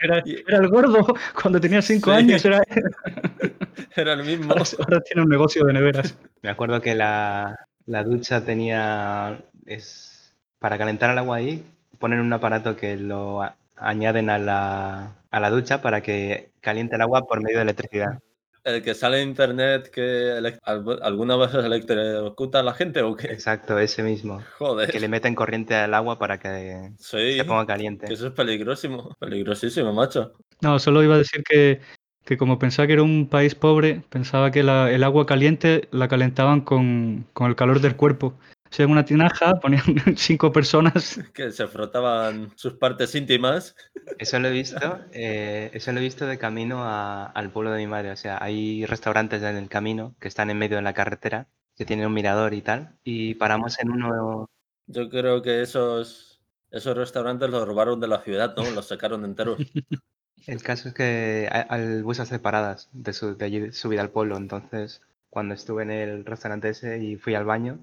Era, 0.02 0.24
era 0.48 0.58
el 0.58 0.68
gordo 0.70 1.06
cuando 1.42 1.60
tenía 1.60 1.82
cinco 1.82 2.12
Sí. 2.12 2.18
años. 2.18 2.44
Era, 2.46 2.62
Era 3.96 4.14
el 4.14 4.24
mismo. 4.24 4.52
ahora, 4.52 4.64
ahora 4.80 5.02
tiene 5.02 5.22
un 5.22 5.30
negocio 5.30 5.64
de 5.66 5.74
neveras. 5.74 6.18
Me 6.42 6.50
acuerdo 6.50 6.82
que 6.82 6.96
la, 6.96 7.58
la 7.86 8.04
ducha 8.04 8.44
tenía. 8.44 9.40
Es, 9.66 10.34
para 10.60 10.78
calentar 10.78 11.12
el 11.12 11.18
agua 11.18 11.38
ahí, 11.38 11.64
ponen 12.00 12.20
un 12.20 12.34
aparato 12.34 12.76
que 12.76 12.98
lo 12.98 13.42
añaden 13.78 14.30
a 14.30 14.38
la, 14.40 15.16
a 15.30 15.40
la 15.40 15.50
ducha 15.50 15.82
para 15.82 16.02
que 16.02 16.52
caliente 16.62 16.96
el 16.96 17.02
agua 17.02 17.26
por 17.28 17.42
medio 17.42 17.58
de 17.58 17.64
electricidad. 17.64 18.20
El 18.64 18.82
que 18.82 18.94
sale 18.96 19.22
en 19.22 19.30
internet 19.30 19.90
que 19.90 20.38
elec- 20.40 20.60
al- 20.64 21.00
alguna 21.04 21.36
vez 21.36 21.54
electrocuta 21.54 22.60
a 22.60 22.64
la 22.64 22.74
gente 22.74 23.02
o 23.02 23.16
qué. 23.16 23.28
Exacto, 23.28 23.78
ese 23.78 24.04
mismo. 24.04 24.42
Joder. 24.58 24.90
Que 24.90 25.00
le 25.02 25.10
meten 25.10 25.36
corriente 25.36 25.76
al 25.76 25.94
agua 25.94 26.18
para 26.18 26.40
que 26.40 26.92
Sí, 26.98 27.36
se 27.38 27.44
ponga 27.46 27.66
caliente. 27.66 28.08
que 28.08 28.14
eso 28.14 28.28
es 28.28 28.34
peligrosísimo. 28.34 29.16
Peligrosísimo, 29.20 29.92
macho. 29.94 30.34
No, 30.62 30.80
solo 30.80 31.04
iba 31.04 31.16
a 31.16 31.18
decir 31.18 31.44
que, 31.44 31.82
que 32.24 32.38
como 32.38 32.58
pensaba 32.58 32.88
que 32.88 32.94
era 32.94 33.04
un 33.04 33.28
país 33.28 33.54
pobre, 33.54 34.02
pensaba 34.10 34.50
que 34.52 34.64
la- 34.64 34.90
el 34.90 35.04
agua 35.04 35.26
caliente 35.26 35.90
la 35.92 36.08
calentaban 36.08 36.62
con, 36.62 37.26
con 37.34 37.50
el 37.50 37.58
calor 37.58 37.82
del 37.82 37.98
cuerpo. 37.98 38.34
O 38.74 38.76
sea, 38.76 38.86
en 38.86 38.92
una 38.92 39.06
tinaja 39.06 39.60
ponían 39.60 39.84
cinco 40.18 40.52
personas. 40.52 41.20
Que 41.32 41.52
se 41.52 41.68
frotaban 41.68 42.52
sus 42.56 42.74
partes 42.74 43.14
íntimas. 43.14 43.76
Eso 44.18 44.40
lo 44.40 44.48
he 44.48 44.52
visto, 44.52 45.00
eh, 45.12 45.70
eso 45.76 45.92
lo 45.92 46.00
he 46.00 46.02
visto 46.02 46.26
de 46.26 46.40
camino 46.40 46.84
a- 46.84 47.26
al 47.28 47.52
pueblo 47.52 47.70
de 47.72 47.78
mi 47.78 47.86
madre. 47.86 48.10
O 48.10 48.16
sea, 48.16 48.40
hay 48.42 48.84
restaurantes 48.88 49.44
en 49.44 49.58
el 49.58 49.70
camino 49.70 50.16
que 50.20 50.28
están 50.28 50.50
en 50.50 50.58
medio 50.58 50.78
de 50.78 50.82
la 50.82 50.94
carretera, 50.96 51.48
que 51.76 51.86
tienen 51.86 52.08
un 52.08 52.14
mirador 52.16 52.56
y 52.56 52.64
tal. 52.64 52.98
Y 53.04 53.36
paramos 53.36 53.78
en 53.80 53.92
uno, 53.92 54.50
Yo 54.88 55.08
creo 55.08 55.44
que 55.44 55.62
esos, 55.62 56.42
esos 56.72 56.98
restaurantes 56.98 57.52
los 57.52 57.68
robaron 57.68 58.00
de 58.00 58.08
la 58.08 58.22
ciudad, 58.24 58.56
¿no? 58.58 58.70
Los 58.72 58.88
sacaron 58.88 59.24
enteros. 59.24 59.58
El 60.48 60.62
caso 60.64 60.90
es 60.90 60.94
que 60.94 61.48
hay, 61.52 61.64
hay 61.70 62.02
buses 62.02 62.28
separadas 62.30 62.90
de, 62.94 63.14
su, 63.14 63.36
de 63.38 63.46
allí 63.46 63.72
subida 63.72 64.02
al 64.02 64.10
pueblo. 64.12 64.38
Entonces, 64.38 65.02
cuando 65.30 65.54
estuve 65.54 65.84
en 65.84 65.92
el 65.92 66.26
restaurante 66.26 66.70
ese 66.70 66.98
y 67.00 67.16
fui 67.18 67.36
al 67.36 67.46
baño, 67.46 67.80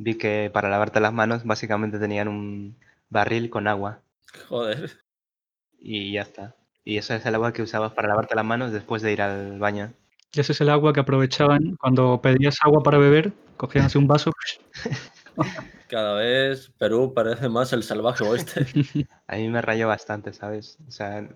vi 0.00 0.14
que 0.14 0.50
para 0.52 0.70
lavarte 0.70 0.98
las 0.98 1.12
manos 1.12 1.44
básicamente 1.44 1.98
tenían 1.98 2.26
un 2.26 2.74
barril 3.10 3.50
con 3.50 3.68
agua 3.68 4.00
Joder. 4.48 4.90
y 5.78 6.12
ya 6.12 6.22
está. 6.22 6.56
Y 6.84 6.96
eso 6.96 7.14
es 7.14 7.24
el 7.26 7.34
agua 7.34 7.52
que 7.52 7.62
usabas 7.62 7.92
para 7.92 8.08
lavarte 8.08 8.34
las 8.34 8.44
manos 8.44 8.72
después 8.72 9.02
de 9.02 9.12
ir 9.12 9.20
al 9.20 9.58
baño. 9.58 9.92
Y 10.32 10.40
ese 10.40 10.52
es 10.52 10.60
el 10.62 10.70
agua 10.70 10.94
que 10.94 11.00
aprovechaban 11.00 11.76
cuando 11.76 12.20
pedías 12.22 12.56
agua 12.62 12.82
para 12.82 12.96
beber, 12.96 13.32
cogían 13.58 13.86
así 13.86 13.98
un 13.98 14.06
vaso 14.06 14.32
Cada 15.88 16.14
vez 16.14 16.70
Perú 16.78 17.12
parece 17.14 17.48
más 17.50 17.72
el 17.74 17.82
salvaje 17.82 18.24
oeste. 18.24 18.64
A 19.26 19.36
mí 19.36 19.48
me 19.48 19.60
rayó 19.60 19.88
bastante, 19.88 20.32
¿sabes? 20.32 20.78
O 20.88 20.90
sea, 20.90 21.28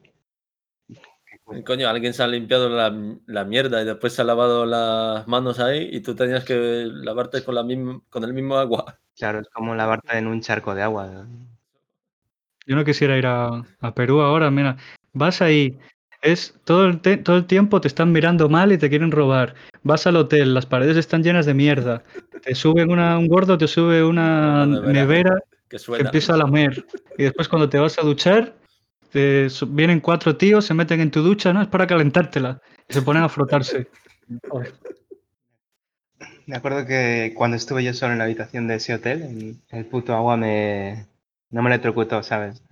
Coño, 1.64 1.88
alguien 1.88 2.14
se 2.14 2.22
ha 2.22 2.26
limpiado 2.26 2.68
la, 2.70 2.94
la 3.26 3.44
mierda 3.44 3.83
y 3.83 3.85
después 3.85 4.14
se 4.14 4.22
ha 4.22 4.24
lavado 4.24 4.64
las 4.64 5.26
manos 5.28 5.61
ahí 5.61 5.88
y 5.92 6.00
tú 6.00 6.14
tenías 6.14 6.42
que 6.44 6.87
lavarte 6.90 7.44
con, 7.44 7.54
la 7.54 7.62
misma, 7.62 8.00
con 8.09 8.24
el 8.24 8.33
mismo 8.33 8.57
agua. 8.57 8.98
claro, 9.16 9.40
es 9.40 9.48
como 9.50 9.74
lavarte 9.74 10.16
en 10.16 10.26
un 10.26 10.40
charco 10.40 10.74
de 10.74 10.83
agua. 10.83 11.26
Yo 12.66 12.76
no 12.76 12.85
quisiera 12.85 13.16
ir 13.18 13.26
a, 13.26 13.62
a 13.80 13.94
Perú 13.94 14.20
ahora, 14.22 14.50
mira, 14.50 14.76
vas 15.12 15.42
ahí, 15.42 15.78
es 16.22 16.59
todo 16.64 16.87
el, 16.87 17.00
te- 17.02 17.18
todo 17.18 17.37
el 17.37 17.44
tiempo 17.46 17.78
te 17.80 17.88
están 17.88 18.11
mirando 18.11 18.48
mal 18.48 18.72
y 18.72 18.78
te 18.78 18.88
quieren 18.88 19.11
robar. 19.12 19.54
Vas 19.83 20.07
al 20.07 20.16
hotel, 20.16 20.54
las 20.54 20.64
paredes 20.64 20.96
están 20.96 21.22
llenas 21.22 21.44
de 21.44 21.52
mierda. 21.52 22.02
Te 22.42 22.54
suben 22.54 22.90
una, 22.90 23.18
un 23.18 23.28
gordo, 23.28 23.59
te 23.59 23.68
sube 23.68 24.02
una 24.02 24.64
nevera. 24.64 24.92
nevera 24.92 25.35
Que 25.68 25.68
que 25.68 25.78
suena. 25.78 26.04
empieza 26.07 26.33
a 26.35 26.37
lamer. 26.38 26.87
Y 27.18 27.24
después 27.24 27.48
cuando 27.48 27.68
te 27.68 27.78
vas 27.78 27.98
a 27.98 28.02
duchar, 28.02 28.54
te 29.14 29.48
su- 29.48 29.68
vienen 29.68 30.00
cuatro 30.00 30.37
tíos, 30.37 30.64
se 30.66 30.74
meten 30.74 31.00
en 31.00 31.11
tu 31.12 31.22
ducha, 31.22 31.53
¿no? 31.53 31.62
Es 31.62 31.68
para 31.68 31.87
calentártela. 31.87 32.61
Y 32.88 32.92
se 32.94 33.00
ponen 33.03 33.22
a 33.22 33.29
frotarse. 33.29 33.87
Me 36.46 36.57
acuerdo 36.57 36.85
que 36.87 37.33
cuando 37.37 37.57
estuve 37.57 37.83
yo 37.85 37.94
solo 37.94 38.12
en 38.12 38.18
la 38.18 38.24
habitación 38.24 38.66
de 38.66 38.74
ese 38.74 38.92
hotel, 38.94 39.22
en- 39.22 39.62
el 39.70 39.87
puto 39.87 40.14
agua 40.14 40.37
me... 40.37 41.07
no 41.50 41.62
me 41.62 41.70
electrocutó, 41.70 42.22
¿sabes? 42.22 42.62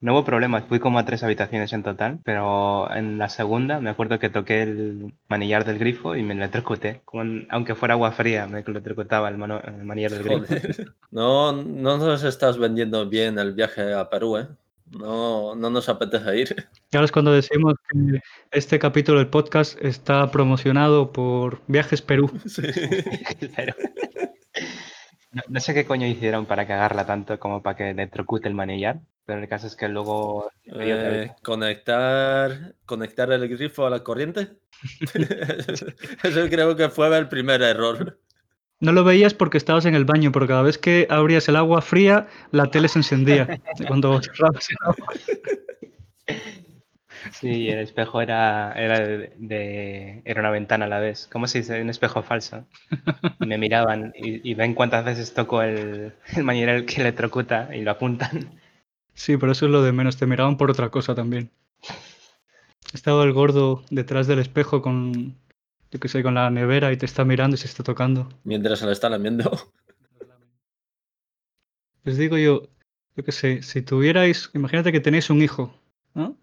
No 0.00 0.12
hubo 0.12 0.24
problemas, 0.24 0.64
fui 0.68 0.78
como 0.78 0.98
a 1.00 1.04
tres 1.04 1.24
habitaciones 1.24 1.72
en 1.72 1.82
total, 1.82 2.20
pero 2.22 2.88
en 2.94 3.18
la 3.18 3.28
segunda 3.28 3.80
me 3.80 3.90
acuerdo 3.90 4.20
que 4.20 4.28
toqué 4.30 4.62
el 4.62 5.14
manillar 5.28 5.64
del 5.64 5.78
grifo 5.80 6.14
y 6.14 6.22
me 6.22 6.34
electrocuté. 6.34 7.00
Como 7.04 7.22
en- 7.22 7.46
aunque 7.50 7.74
fuera 7.74 7.94
agua 7.94 8.12
fría, 8.12 8.46
me 8.46 8.60
electrocutaba 8.60 9.28
el, 9.28 9.38
mano- 9.38 9.60
el 9.64 9.84
manillar 9.84 10.12
del 10.12 10.22
grifo. 10.22 10.44
Joder. 10.46 10.86
No, 11.10 11.52
no 11.52 11.96
nos 11.96 12.22
estás 12.22 12.58
vendiendo 12.58 13.08
bien 13.08 13.38
el 13.38 13.54
viaje 13.54 13.94
a 13.94 14.10
Perú, 14.10 14.36
¿eh? 14.36 14.46
No, 14.90 15.54
no 15.54 15.70
nos 15.70 15.88
apetece 15.88 16.38
ir. 16.38 16.68
Y 16.90 16.96
ahora 16.96 17.04
es 17.04 17.12
cuando 17.12 17.32
decimos 17.32 17.74
que 17.88 18.20
este 18.50 18.78
capítulo 18.78 19.18
del 19.18 19.28
podcast 19.28 19.78
está 19.82 20.30
promocionado 20.30 21.12
por 21.12 21.60
Viajes 21.66 22.02
Perú. 22.02 22.30
Sí. 22.46 22.62
Pero- 23.56 23.74
No, 25.30 25.42
no 25.48 25.60
sé 25.60 25.74
qué 25.74 25.84
coño 25.84 26.06
hicieron 26.06 26.46
para 26.46 26.66
cagarla 26.66 27.04
tanto 27.04 27.38
como 27.38 27.62
para 27.62 27.76
que 27.76 27.90
electrocute 27.90 28.48
el 28.48 28.54
manillar, 28.54 29.00
pero 29.26 29.40
el 29.42 29.48
caso 29.48 29.66
es 29.66 29.76
que 29.76 29.86
luego... 29.88 30.50
Eh, 30.64 31.30
conectar, 31.42 32.74
conectar 32.86 33.30
el 33.30 33.46
grifo 33.46 33.86
a 33.86 33.90
la 33.90 34.02
corriente. 34.02 34.48
Eso 36.22 36.48
creo 36.48 36.74
que 36.76 36.88
fue 36.88 37.14
el 37.18 37.28
primer 37.28 37.60
error. 37.60 38.18
No 38.80 38.92
lo 38.92 39.02
veías 39.02 39.34
porque 39.34 39.58
estabas 39.58 39.86
en 39.86 39.94
el 39.94 40.04
baño, 40.04 40.30
pero 40.30 40.46
cada 40.46 40.62
vez 40.62 40.78
que 40.78 41.06
abrías 41.10 41.48
el 41.48 41.56
agua 41.56 41.82
fría, 41.82 42.28
la 42.52 42.70
tele 42.70 42.88
se 42.88 43.00
encendía. 43.00 43.60
Cuando 43.88 44.20
cerrabas 44.22 44.68
el 44.70 44.76
agua. 44.82 45.14
Sí, 47.32 47.68
el 47.68 47.80
espejo 47.80 48.20
era, 48.20 48.72
era 48.72 49.00
de, 49.00 50.22
era 50.24 50.40
una 50.40 50.50
ventana 50.50 50.84
a 50.84 50.88
la 50.88 51.00
vez. 51.00 51.28
¿Cómo 51.30 51.46
se 51.46 51.58
dice? 51.58 51.82
Un 51.82 51.90
espejo 51.90 52.22
falso. 52.22 52.64
Y 53.40 53.46
me 53.46 53.58
miraban 53.58 54.12
y, 54.16 54.48
y 54.48 54.54
ven 54.54 54.74
cuántas 54.74 55.04
veces 55.04 55.34
toco 55.34 55.62
el, 55.62 56.12
el 56.36 56.44
manillar 56.44 56.84
que 56.84 57.00
electrocuta 57.00 57.74
y 57.74 57.82
lo 57.82 57.90
apuntan. 57.90 58.60
Sí, 59.14 59.36
pero 59.36 59.52
eso 59.52 59.66
es 59.66 59.72
lo 59.72 59.82
de 59.82 59.92
menos. 59.92 60.16
Te 60.16 60.26
miraban 60.26 60.56
por 60.56 60.70
otra 60.70 60.90
cosa 60.90 61.14
también. 61.14 61.50
Estaba 62.94 63.24
el 63.24 63.32
gordo 63.32 63.82
detrás 63.90 64.26
del 64.26 64.38
espejo 64.38 64.80
con, 64.80 65.36
yo 65.90 66.00
qué 66.00 66.08
sé, 66.08 66.22
con 66.22 66.34
la 66.34 66.50
nevera 66.50 66.92
y 66.92 66.96
te 66.96 67.06
está 67.06 67.24
mirando 67.24 67.54
y 67.54 67.58
se 67.58 67.66
está 67.66 67.82
tocando. 67.82 68.28
Mientras 68.44 68.78
se 68.78 68.86
le 68.86 68.92
está 68.92 69.08
lamiendo. 69.08 69.50
Les 72.04 72.16
digo 72.16 72.38
yo, 72.38 72.62
yo 73.16 73.24
qué 73.24 73.32
sé, 73.32 73.62
si 73.62 73.82
tuvierais, 73.82 74.50
imagínate 74.54 74.92
que 74.92 75.00
tenéis 75.00 75.28
un 75.28 75.42
hijo, 75.42 75.74
¿no? 76.14 76.36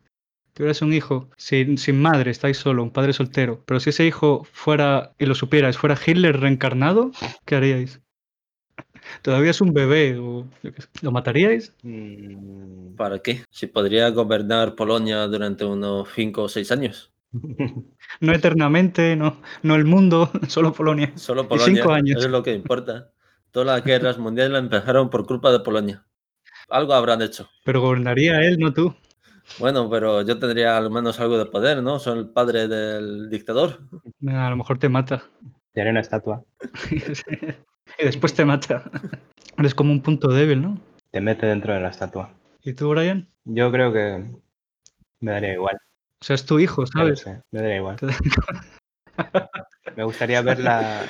Tuvierais 0.54 0.82
un 0.82 0.94
hijo 0.94 1.30
sin, 1.38 1.78
sin 1.78 2.02
madre, 2.02 2.32
estáis 2.32 2.58
solo, 2.58 2.84
un 2.84 2.92
padre 2.92 3.14
soltero, 3.14 3.64
pero 3.66 3.80
si 3.80 3.90
ese 3.90 4.06
hijo 4.06 4.46
fuera, 4.52 5.14
y 5.18 5.26
lo 5.26 5.36
supierais, 5.36 5.78
fuera 5.78 5.98
Hitler 6.06 6.40
reencarnado, 6.40 7.12
¿qué 7.46 7.56
haríais? 7.56 8.02
Todavía 9.22 9.52
es 9.52 9.62
un 9.62 9.74
bebé, 9.74 10.18
o 10.18 10.46
yo 10.64 10.74
qué 10.74 10.82
sé, 10.82 10.88
¿lo 11.02 11.12
mataríais? 11.12 11.74
Mm, 11.84 12.96
¿Para 12.96 13.20
qué? 13.20 13.44
Si 13.50 13.68
podría 13.68 14.10
gobernar 14.10 14.76
Polonia 14.76 15.28
durante 15.28 15.66
unos 15.66 16.10
5 16.14 16.44
o 16.44 16.50
6 16.50 16.72
años. 16.72 17.15
No 18.22 18.34
eternamente, 18.34 19.16
no, 19.16 19.42
no 19.64 19.76
el 19.76 19.86
mundo, 19.86 20.32
solo 20.48 20.74
Polonia. 20.74 21.12
Solo 21.16 21.44
Y 21.44 21.48
Polonia. 21.48 21.76
cinco 21.76 21.92
años. 21.92 22.18
Eso 22.18 22.28
es 22.28 22.32
lo 22.32 22.44
que 22.44 22.54
importa. 22.54 23.12
Todas 23.52 23.68
las 23.68 23.84
guerras 23.84 24.18
mundiales 24.18 24.58
empezaron 24.60 25.10
por 25.10 25.26
culpa 25.26 25.52
de 25.52 25.60
Polonia. 25.60 26.06
Algo 26.70 26.94
habrán 26.94 27.22
hecho. 27.22 27.50
Pero 27.64 27.82
gobernaría 27.82 28.42
él, 28.42 28.58
no 28.60 28.74
tú. 28.74 28.96
Bueno, 29.60 29.90
pero 29.90 30.24
yo 30.24 30.40
tendría 30.40 30.76
al 30.78 30.90
menos 30.90 31.20
algo 31.20 31.38
de 31.38 31.46
poder, 31.46 31.84
¿no? 31.84 32.00
Soy 32.00 32.18
el 32.20 32.30
padre 32.30 32.68
del 32.68 33.30
dictador. 33.30 33.80
A 34.28 34.50
lo 34.50 34.56
mejor 34.56 34.78
te 34.80 34.90
mata. 34.90 35.24
Te 35.74 35.82
haré 35.82 35.92
una 35.92 36.00
estatua. 36.00 36.44
y 36.92 38.04
después 38.04 38.34
te 38.34 38.44
mata. 38.44 38.90
Eres 39.58 39.76
como 39.76 39.92
un 39.92 40.02
punto 40.02 40.30
débil, 40.30 40.62
¿no? 40.62 40.80
Te 41.12 41.22
mete 41.22 41.46
dentro 41.46 41.74
de 41.74 41.80
la 41.82 41.90
estatua. 41.90 42.34
¿Y 42.64 42.74
tú, 42.74 42.90
Brian? 42.90 43.30
Yo 43.44 43.72
creo 43.72 43.94
que 43.94 44.26
me 45.20 45.32
daría 45.32 45.54
igual. 45.54 45.78
O 46.22 46.26
sea, 46.26 46.36
es 46.36 46.46
tu 46.46 46.60
hijo, 46.60 46.86
¿sabes? 46.88 47.20
sé, 47.20 47.42
me 47.52 47.62
daría 47.62 47.78
igual. 47.78 47.98
Da- 48.02 48.18
Me 49.96 50.04
gustaría 50.04 50.42
ver 50.42 50.60
la, 50.60 51.08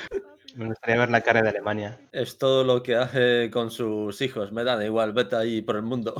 me 0.54 0.66
gustaría 0.66 0.96
ver 0.98 1.10
la 1.10 1.20
cara 1.22 1.42
de 1.42 1.48
Alemania. 1.48 1.98
Es 2.12 2.38
todo 2.38 2.62
lo 2.62 2.82
que 2.84 2.94
hace 2.94 3.50
con 3.50 3.70
sus 3.72 4.20
hijos. 4.20 4.52
Me 4.52 4.62
da 4.62 4.84
igual, 4.84 5.12
vete 5.12 5.34
ahí 5.34 5.60
por 5.62 5.74
el 5.76 5.82
mundo. 5.82 6.14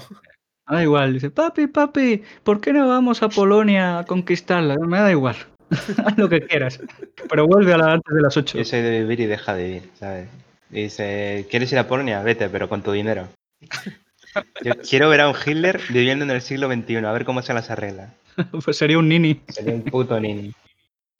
Me 0.68 0.76
da 0.78 0.82
igual, 0.82 1.12
dice, 1.12 1.30
papi, 1.30 1.68
papi, 1.68 2.24
¿por 2.42 2.60
qué 2.60 2.72
no 2.72 2.88
vamos 2.88 3.22
a 3.22 3.28
Polonia 3.28 4.00
a 4.00 4.04
conquistarla? 4.04 4.74
Me 4.80 4.98
da 4.98 5.12
igual, 5.12 5.36
haz 6.04 6.18
lo 6.18 6.28
que 6.28 6.40
quieras, 6.40 6.80
pero 7.28 7.46
vuelve 7.46 7.72
a 7.72 7.78
la 7.78 7.92
antes 7.92 8.12
de 8.14 8.20
las 8.22 8.36
8. 8.36 8.58
Yo 8.58 8.64
soy 8.64 8.80
de 8.82 9.00
vivir 9.02 9.20
y 9.20 9.26
deja 9.26 9.54
de 9.54 9.64
vivir, 9.64 9.90
¿sabes? 9.94 10.28
Y 10.70 10.82
dice, 10.82 11.46
¿quieres 11.48 11.70
ir 11.70 11.78
a 11.78 11.86
Polonia? 11.86 12.20
Vete, 12.22 12.48
pero 12.48 12.68
con 12.68 12.82
tu 12.82 12.90
dinero. 12.90 13.28
Yo 14.64 14.72
quiero 14.88 15.08
ver 15.08 15.20
a 15.20 15.28
un 15.28 15.36
Hitler 15.36 15.80
viviendo 15.90 16.24
en 16.24 16.30
el 16.32 16.42
siglo 16.42 16.66
XXI, 16.66 16.96
a 17.06 17.12
ver 17.12 17.24
cómo 17.24 17.42
se 17.42 17.54
las 17.54 17.70
arregla. 17.70 18.12
Pues 18.64 18.76
sería 18.76 18.98
un 18.98 19.08
nini. 19.08 19.40
Sería 19.48 19.74
un 19.74 19.82
puto 19.82 20.18
nini. 20.20 20.52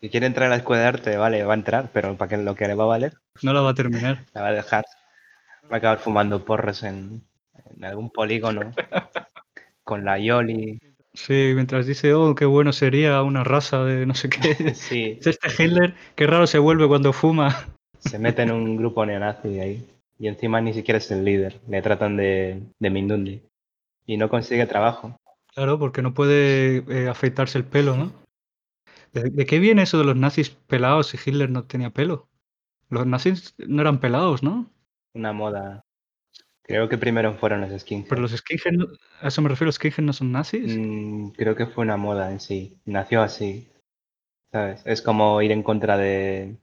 Si 0.00 0.10
quiere 0.10 0.26
entrar 0.26 0.46
a 0.46 0.50
la 0.50 0.56
escuela 0.56 0.82
de 0.82 0.88
arte, 0.88 1.16
vale, 1.16 1.42
va 1.44 1.54
a 1.54 1.56
entrar, 1.56 1.88
pero 1.92 2.16
para 2.16 2.28
que 2.28 2.36
lo 2.36 2.54
que 2.54 2.68
le 2.68 2.74
va 2.74 2.84
a 2.84 2.88
valer, 2.88 3.14
No 3.42 3.52
la 3.52 3.60
va 3.62 3.70
a 3.70 3.74
terminar. 3.74 4.24
la 4.34 4.42
va 4.42 4.48
a 4.48 4.52
dejar. 4.52 4.84
Va 5.70 5.76
a 5.76 5.78
acabar 5.78 5.98
fumando 5.98 6.44
porros 6.44 6.82
en, 6.82 7.22
en 7.74 7.84
algún 7.84 8.10
polígono 8.10 8.72
con 9.84 10.04
la 10.04 10.18
Yoli. 10.18 10.78
Sí, 11.14 11.52
mientras 11.54 11.86
dice, 11.86 12.12
oh, 12.12 12.34
qué 12.34 12.44
bueno 12.44 12.72
sería 12.74 13.22
una 13.22 13.42
raza 13.42 13.84
de 13.84 14.04
no 14.06 14.14
sé 14.14 14.28
qué. 14.28 14.74
Sí, 14.74 15.16
Es 15.20 15.26
este 15.28 15.48
Hitler, 15.64 15.94
qué 16.14 16.26
raro 16.26 16.46
se 16.46 16.58
vuelve 16.58 16.86
cuando 16.86 17.12
fuma. 17.14 17.66
se 17.98 18.18
mete 18.18 18.42
en 18.42 18.50
un 18.52 18.76
grupo 18.76 19.04
neonazi 19.06 19.60
ahí. 19.60 19.86
Y 20.18 20.28
encima 20.28 20.60
ni 20.60 20.72
siquiera 20.74 20.98
es 20.98 21.10
el 21.10 21.24
líder. 21.24 21.58
Le 21.68 21.80
tratan 21.82 22.16
de, 22.16 22.60
de 22.78 22.90
Mindundi. 22.90 23.42
Y 24.06 24.18
no 24.18 24.28
consigue 24.28 24.66
trabajo. 24.66 25.15
Claro, 25.56 25.78
porque 25.78 26.02
no 26.02 26.12
puede 26.12 26.84
eh, 26.88 27.08
afeitarse 27.08 27.56
el 27.56 27.64
pelo, 27.64 27.96
¿no? 27.96 28.12
¿De, 29.14 29.30
de 29.30 29.46
qué 29.46 29.58
viene 29.58 29.82
eso 29.82 29.96
de 29.96 30.04
los 30.04 30.14
nazis 30.14 30.50
pelados 30.50 31.06
si 31.06 31.16
Hitler 31.16 31.48
no 31.48 31.64
tenía 31.64 31.88
pelo? 31.90 32.28
Los 32.90 33.06
nazis 33.06 33.54
no 33.66 33.80
eran 33.80 33.98
pelados, 33.98 34.42
¿no? 34.42 34.70
Una 35.14 35.32
moda. 35.32 35.82
Creo 36.62 36.90
que 36.90 36.98
primero 36.98 37.34
fueron 37.38 37.62
los 37.62 37.80
skinheads. 37.80 38.08
Pero 38.10 38.20
los 38.20 38.32
skinheads, 38.32 38.76
no- 38.76 38.86
a 39.22 39.28
eso 39.28 39.40
me 39.40 39.48
refiero, 39.48 39.66
los 39.68 39.76
skinheads 39.76 40.04
no 40.04 40.12
son 40.12 40.32
nazis. 40.32 40.76
Mm, 40.76 41.30
creo 41.30 41.56
que 41.56 41.66
fue 41.66 41.84
una 41.84 41.96
moda 41.96 42.30
en 42.30 42.40
sí. 42.40 42.78
Nació 42.84 43.22
así. 43.22 43.70
¿Sabes? 44.52 44.82
Es 44.84 45.00
como 45.00 45.40
ir 45.40 45.52
en 45.52 45.62
contra 45.62 45.96
de. 45.96 46.58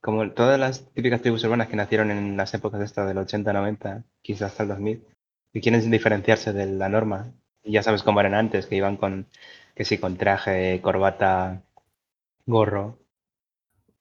Como 0.00 0.30
todas 0.32 0.58
las 0.58 0.90
típicas 0.94 1.20
tribus 1.20 1.44
urbanas 1.44 1.68
que 1.68 1.76
nacieron 1.76 2.10
en 2.10 2.36
las 2.36 2.54
épocas 2.54 2.80
estas 2.80 3.06
del 3.06 3.18
80-90, 3.18 4.04
quizás 4.22 4.50
hasta 4.52 4.62
el 4.64 4.70
2000, 4.70 5.04
y 5.52 5.60
quieren 5.60 5.90
diferenciarse 5.90 6.52
de 6.54 6.66
la 6.66 6.88
norma. 6.88 7.32
Y 7.64 7.72
ya 7.72 7.82
sabes 7.82 8.02
cómo 8.02 8.20
eran 8.20 8.34
antes, 8.34 8.66
que 8.66 8.76
iban 8.76 8.96
con. 8.96 9.26
que 9.74 9.84
sí, 9.84 9.98
con 9.98 10.16
traje, 10.16 10.80
corbata, 10.82 11.62
gorro. 12.46 12.98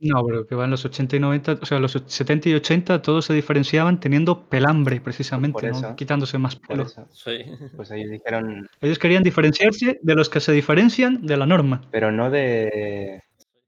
No, 0.04 0.26
pero 0.26 0.47
que 0.47 0.56
va 0.56 0.65
en 0.65 0.71
los 0.71 0.84
80 0.84 1.15
y 1.15 1.19
90, 1.19 1.60
o 1.62 1.65
sea, 1.65 1.80
los 1.80 1.91
70 1.91 2.50
y 2.50 2.56
80 2.56 3.04
todos 3.04 3.26
se 3.26 3.34
diferenciaban 3.34 4.00
teniendo 4.00 4.50
pelambre, 4.50 5.00
precisamente, 5.00 5.71
quitándose 5.95 6.39
más 6.39 6.56
pelo. 6.56 6.88
Sí. 7.12 7.45
Pues 7.76 7.91
ellos 7.91 8.10
dijeron, 8.10 8.67
Ellos 8.82 8.97
querían 8.97 9.21
diferenciarse 9.21 10.00
de 10.02 10.15
los 10.15 10.28
que 10.28 10.39
se 10.39 10.54
diferencian 10.54 11.24
de 11.26 11.38
la 11.38 11.45
norma. 11.45 11.82
pero 11.91 12.12
no 12.12 12.32
de. 12.32 13.24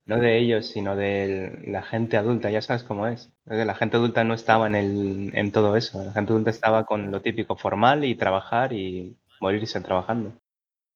No 0.05 0.19
de 0.19 0.37
ellos, 0.37 0.67
sino 0.67 0.97
de 0.97 1.63
la 1.65 1.81
gente 1.81 2.17
adulta, 2.17 2.49
ya 2.49 2.61
sabes 2.61 2.83
cómo 2.83 3.07
es. 3.07 3.31
La 3.45 3.73
gente 3.73 3.95
adulta 3.95 4.25
no 4.25 4.33
estaba 4.33 4.67
en, 4.67 4.75
el, 4.75 5.31
en 5.33 5.53
todo 5.53 5.77
eso. 5.77 6.03
La 6.03 6.11
gente 6.11 6.33
adulta 6.33 6.49
estaba 6.49 6.83
con 6.83 7.09
lo 7.09 7.21
típico, 7.21 7.55
formal 7.55 8.03
y 8.03 8.15
trabajar 8.15 8.73
y 8.73 9.15
morirse 9.43 9.79
trabajando. 9.81 10.33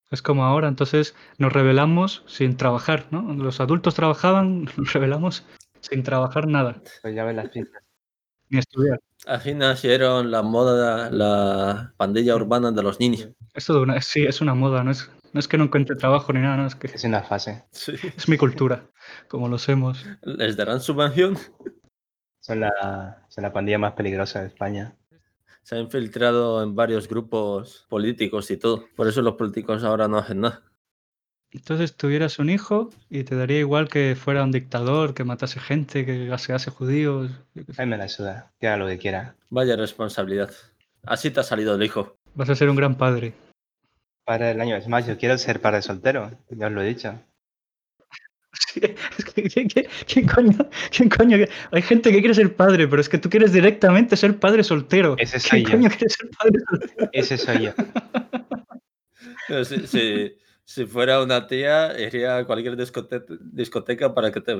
Es 0.09 0.21
como 0.21 0.45
ahora, 0.45 0.69
entonces 0.69 1.15
nos 1.37 1.51
rebelamos 1.51 2.23
sin 2.27 2.55
trabajar, 2.55 3.07
¿no? 3.11 3.21
Los 3.33 3.59
adultos 3.59 3.93
trabajaban, 3.93 4.63
nos 4.77 4.93
rebelamos 4.93 5.45
sin 5.81 6.01
trabajar 6.03 6.47
nada, 6.47 6.81
Pues 7.01 7.13
ya 7.13 7.25
ves 7.25 7.35
las 7.35 7.49
pistas. 7.49 7.83
ni 8.49 8.59
estudiar. 8.59 8.99
Aquí 9.27 9.53
nacieron 9.53 10.31
la 10.31 10.41
moda, 10.43 11.09
la 11.11 11.93
pandilla 11.97 12.35
urbana 12.35 12.71
de 12.71 12.81
los 12.83 12.99
niños. 13.01 13.29
Esto 13.53 13.73
de 13.73 13.79
una, 13.81 13.99
sí, 14.01 14.23
es 14.23 14.39
una 14.39 14.53
moda, 14.55 14.83
no 14.85 14.91
es, 14.91 15.11
no 15.33 15.39
es 15.41 15.47
que 15.49 15.57
no 15.57 15.65
encuentre 15.65 15.97
trabajo 15.97 16.31
ni 16.31 16.39
nada, 16.39 16.55
no, 16.55 16.65
es 16.67 16.75
que 16.75 16.87
Es 16.87 17.03
una 17.03 17.21
fase. 17.23 17.65
Sí. 17.71 17.93
es 18.15 18.29
mi 18.29 18.37
cultura, 18.37 18.85
como 19.27 19.49
los 19.49 19.67
hemos. 19.67 20.05
¿Les 20.21 20.55
darán 20.55 20.79
subvención? 20.79 21.37
Son 22.39 22.61
la, 22.61 23.25
son 23.27 23.41
la 23.43 23.51
pandilla 23.51 23.77
más 23.77 23.91
peligrosa 23.93 24.39
de 24.41 24.47
España. 24.47 24.95
Se 25.67 25.75
ha 25.75 25.79
infiltrado 25.79 26.63
en 26.63 26.75
varios 26.75 27.09
grupos 27.09 27.85
políticos 27.89 28.49
y 28.51 28.55
todo. 28.55 28.85
Por 28.95 29.09
eso 29.09 29.21
los 29.21 29.33
políticos 29.33 29.83
ahora 29.83 30.07
no 30.07 30.17
hacen 30.17 30.39
nada. 30.39 30.63
Entonces 31.51 31.93
tuvieras 31.97 32.39
un 32.39 32.49
hijo 32.49 32.89
y 33.09 33.25
te 33.25 33.35
daría 33.35 33.59
igual 33.59 33.89
que 33.89 34.15
fuera 34.15 34.45
un 34.45 34.51
dictador, 34.53 35.13
que 35.13 35.25
matase 35.25 35.59
gente, 35.59 36.05
que 36.05 36.25
gasease 36.25 36.71
judíos. 36.71 37.31
yo 37.53 37.65
qué 37.65 37.73
sé. 37.73 37.81
A 37.81 37.85
mí 37.85 37.91
me 37.91 37.97
la 37.97 38.07
suda. 38.07 38.53
Que 38.61 38.67
haga 38.69 38.77
lo 38.77 38.87
que 38.87 38.97
quiera. 38.97 39.35
Vaya 39.49 39.75
responsabilidad. 39.75 40.51
Así 41.03 41.31
te 41.31 41.41
ha 41.41 41.43
salido 41.43 41.75
el 41.75 41.83
hijo. 41.83 42.15
Vas 42.33 42.49
a 42.49 42.55
ser 42.55 42.69
un 42.69 42.77
gran 42.77 42.95
padre. 42.95 43.33
Padre 44.23 44.45
del 44.45 44.61
año. 44.61 44.77
Es 44.77 44.87
más, 44.87 45.05
yo 45.05 45.17
quiero 45.17 45.37
ser 45.37 45.59
padre 45.59 45.81
soltero. 45.81 46.31
Ya 46.49 46.67
os 46.67 46.71
lo 46.71 46.81
he 46.81 46.85
dicho. 46.85 47.19
Es 49.17 49.25
¿quién, 50.05 50.27
coño, 50.27 50.57
quién 50.95 51.09
coño? 51.09 51.37
Hay 51.71 51.81
gente 51.81 52.11
que 52.11 52.19
quiere 52.19 52.33
ser 52.33 52.55
padre, 52.55 52.87
pero 52.87 53.01
es 53.01 53.09
que 53.09 53.17
tú 53.17 53.29
quieres 53.29 53.51
directamente 53.53 54.15
ser 54.15 54.37
padre 54.39 54.63
soltero. 54.63 55.15
Ese 55.17 55.39
¿Quién 55.49 55.63
coño 55.63 55.89
quiere 55.89 56.09
ser 56.09 56.29
padre 56.37 56.59
soltero? 56.69 57.09
Ese 57.13 57.37
soy 57.37 57.63
yo. 57.65 57.71
Pero 59.47 59.63
Si, 59.65 59.87
si- 59.87 60.33
si 60.69 60.85
fuera 60.85 61.21
una 61.23 61.47
tía, 61.47 61.97
iría 61.97 62.39
a 62.39 62.45
cualquier 62.45 62.75
discote- 62.75 63.23
discoteca 63.39 64.13
para 64.13 64.31
que 64.33 64.41
te 64.41 64.53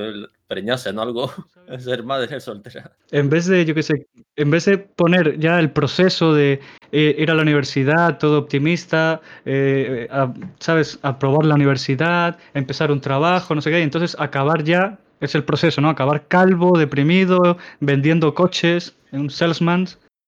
preñasen 0.48 0.98
o 0.98 1.02
algo. 1.02 1.30
Ser 1.80 2.02
madre 2.04 2.40
soltera. 2.40 2.94
En 3.12 3.30
vez 3.30 3.46
de, 3.48 3.66
yo 3.66 3.76
qué 3.76 3.84
sé, 3.84 4.08
en 4.38 4.50
vez 4.50 4.64
de 4.64 4.78
poner 4.78 5.38
ya 5.38 5.60
el 5.60 5.72
proceso 5.72 6.34
de 6.34 6.62
eh, 6.92 7.16
ir 7.18 7.32
a 7.32 7.36
la 7.36 7.42
universidad, 7.42 8.18
todo 8.18 8.40
optimista, 8.40 9.22
eh, 9.46 10.08
a- 10.12 10.34
¿sabes? 10.60 11.00
Aprobar 11.02 11.46
la 11.46 11.56
universidad, 11.56 12.38
empezar 12.54 12.92
un 12.92 13.02
trabajo, 13.02 13.56
no 13.56 13.62
sé 13.62 13.72
qué, 13.72 13.80
y 13.80 13.84
entonces 13.84 14.16
acabar 14.20 14.64
ya, 14.64 15.00
es 15.20 15.34
el 15.36 15.44
proceso, 15.44 15.82
¿no? 15.82 15.90
Acabar 15.90 16.28
calvo, 16.28 16.78
deprimido, 16.78 17.58
vendiendo 17.80 18.34
coches, 18.34 18.96
un 19.12 19.30
salesman. 19.30 19.88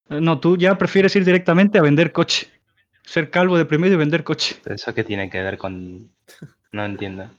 Eh, 0.10 0.20
No, 0.22 0.40
tú 0.40 0.58
ya 0.58 0.78
prefieres 0.78 1.16
ir 1.16 1.24
directamente 1.26 1.78
a 1.78 1.82
vender 1.84 2.12
coche. 2.12 2.48
Ser 3.04 3.30
calvo, 3.30 3.58
deprimido 3.58 3.94
y 3.94 3.98
vender 3.98 4.24
coche. 4.24 4.58
Eso 4.66 4.94
qué 4.94 5.04
tiene 5.04 5.30
que 5.30 5.42
ver 5.42 5.58
con. 5.58 6.10
No 6.72 6.86
entiendo. 6.86 7.30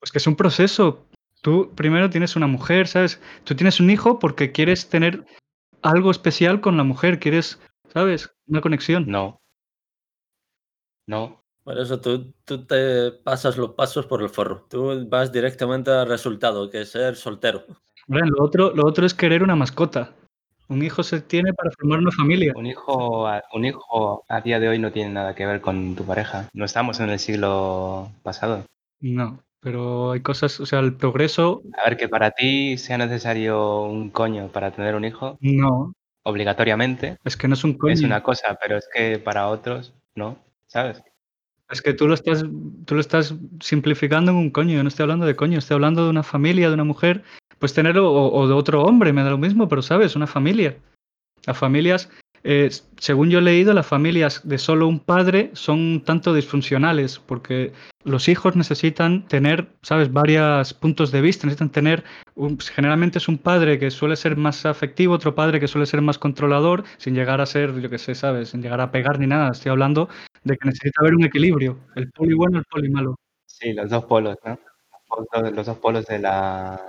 Pues 0.00 0.12
que 0.12 0.18
es 0.18 0.26
un 0.26 0.36
proceso. 0.36 1.04
Tú 1.42 1.72
primero 1.74 2.10
tienes 2.10 2.34
una 2.36 2.46
mujer, 2.46 2.88
¿sabes? 2.88 3.20
Tú 3.44 3.54
tienes 3.54 3.78
un 3.80 3.90
hijo 3.90 4.18
porque 4.18 4.50
quieres 4.52 4.88
tener 4.88 5.24
algo 5.82 6.10
especial 6.10 6.60
con 6.60 6.76
la 6.76 6.84
mujer, 6.84 7.18
quieres, 7.18 7.60
¿sabes? 7.92 8.30
Una 8.46 8.60
conexión. 8.60 9.06
No. 9.08 9.40
No. 11.06 11.42
Por 11.64 11.78
eso 11.78 12.00
tú, 12.00 12.32
tú 12.44 12.64
te 12.64 13.12
pasas 13.12 13.58
los 13.58 13.72
pasos 13.72 14.06
por 14.06 14.22
el 14.22 14.30
forro. 14.30 14.66
Tú 14.70 15.06
vas 15.08 15.32
directamente 15.32 15.90
al 15.90 16.08
resultado, 16.08 16.70
que 16.70 16.82
es 16.82 16.90
ser 16.90 17.16
soltero. 17.16 17.64
Lo 18.06 18.42
otro, 18.42 18.74
lo 18.74 18.86
otro 18.86 19.04
es 19.04 19.12
querer 19.12 19.42
una 19.42 19.54
mascota. 19.54 20.14
Un 20.68 20.82
hijo 20.82 21.02
se 21.02 21.20
tiene 21.20 21.52
para 21.52 21.70
formar 21.70 21.98
una 21.98 22.10
familia. 22.10 22.52
Un 22.56 22.66
hijo, 22.66 23.26
a, 23.26 23.42
un 23.54 23.64
hijo 23.64 24.24
a 24.28 24.40
día 24.40 24.60
de 24.60 24.68
hoy 24.68 24.78
no 24.78 24.92
tiene 24.92 25.10
nada 25.10 25.34
que 25.34 25.46
ver 25.46 25.60
con 25.60 25.94
tu 25.94 26.04
pareja. 26.04 26.48
No 26.52 26.64
estamos 26.64 27.00
en 27.00 27.10
el 27.10 27.18
siglo 27.18 28.10
pasado. 28.22 28.64
No, 29.00 29.42
pero 29.60 30.12
hay 30.12 30.20
cosas, 30.20 30.60
o 30.60 30.66
sea, 30.66 30.78
el 30.80 30.94
progreso, 30.94 31.62
A 31.76 31.88
ver, 31.88 31.96
que 31.96 32.08
para 32.08 32.30
ti 32.30 32.76
sea 32.78 32.98
necesario 32.98 33.82
un 33.82 34.10
coño 34.10 34.48
para 34.48 34.70
tener 34.70 34.94
un 34.94 35.04
hijo, 35.04 35.38
no. 35.40 35.92
obligatoriamente, 36.24 37.16
Es 37.24 37.36
que 37.36 37.48
no 37.48 37.54
es 37.54 37.64
un 37.64 37.74
coño. 37.74 37.92
es 37.94 38.02
una 38.02 38.22
cosa, 38.22 38.58
pero 38.60 38.76
es 38.76 38.88
que 38.92 39.18
para 39.18 39.48
otros 39.48 39.94
no, 40.14 40.38
¿sabes? 40.66 41.02
Es 41.70 41.82
que 41.82 41.92
tú 41.92 42.08
lo 42.08 42.14
estás, 42.14 42.44
tú 42.86 42.94
lo 42.94 43.00
estás 43.00 43.34
simplificando 43.60 44.30
en 44.30 44.38
un 44.38 44.50
coño. 44.50 44.74
Yo 44.74 44.82
no 44.82 44.88
estoy 44.88 45.02
hablando 45.02 45.26
de 45.26 45.36
coño, 45.36 45.58
estoy 45.58 45.74
hablando 45.74 46.02
de 46.04 46.08
una 46.10 46.22
familia, 46.22 46.68
de 46.68 46.74
una 46.74 46.84
mujer. 46.84 47.22
Pues 47.58 47.74
tenerlo, 47.74 48.10
o, 48.10 48.32
o 48.32 48.48
de 48.48 48.54
otro 48.54 48.84
hombre, 48.84 49.12
me 49.12 49.22
da 49.22 49.28
lo 49.30 49.36
mismo, 49.36 49.68
pero 49.68 49.82
sabes, 49.82 50.16
una 50.16 50.26
familia. 50.26 50.78
Las 51.44 51.58
familias, 51.58 52.08
eh, 52.44 52.70
según 52.98 53.30
yo 53.30 53.38
he 53.38 53.42
leído, 53.42 53.72
las 53.74 53.86
familias 53.86 54.46
de 54.48 54.58
solo 54.58 54.86
un 54.88 55.00
padre 55.00 55.50
son 55.54 55.78
un 55.78 56.04
tanto 56.04 56.32
disfuncionales, 56.34 57.18
porque 57.18 57.72
los 58.04 58.28
hijos 58.28 58.56
necesitan 58.56 59.26
tener, 59.28 59.68
sabes, 59.82 60.12
varios 60.12 60.72
puntos 60.74 61.10
de 61.12 61.20
vista, 61.20 61.46
necesitan 61.46 61.70
tener, 61.70 62.04
un- 62.34 62.56
pues, 62.56 62.70
generalmente 62.70 63.18
es 63.18 63.28
un 63.28 63.38
padre 63.38 63.78
que 63.78 63.90
suele 63.90 64.16
ser 64.16 64.36
más 64.36 64.64
afectivo, 64.66 65.14
otro 65.14 65.34
padre 65.34 65.60
que 65.60 65.68
suele 65.68 65.86
ser 65.86 66.00
más 66.02 66.18
controlador, 66.18 66.84
sin 66.96 67.14
llegar 67.14 67.40
a 67.40 67.46
ser, 67.46 67.78
yo 67.80 67.90
qué 67.90 67.98
sé, 67.98 68.14
sabes, 68.14 68.50
sin 68.50 68.62
llegar 68.62 68.80
a 68.80 68.90
pegar 68.90 69.18
ni 69.18 69.26
nada. 69.26 69.50
Estoy 69.52 69.70
hablando 69.70 70.08
de 70.44 70.56
que 70.56 70.68
necesita 70.68 71.00
haber 71.00 71.14
un 71.14 71.24
equilibrio, 71.24 71.78
el 71.96 72.10
poli 72.12 72.34
bueno, 72.34 72.58
el 72.58 72.64
poli 72.64 72.88
malo. 72.88 73.16
Sí, 73.46 73.72
los 73.72 73.90
dos 73.90 74.04
polos, 74.04 74.36
¿no? 74.44 74.58
Los 75.16 75.26
dos- 75.42 75.52
Los 75.52 75.66
dos 75.66 75.78
polos 75.78 76.06
de 76.06 76.18
la... 76.20 76.80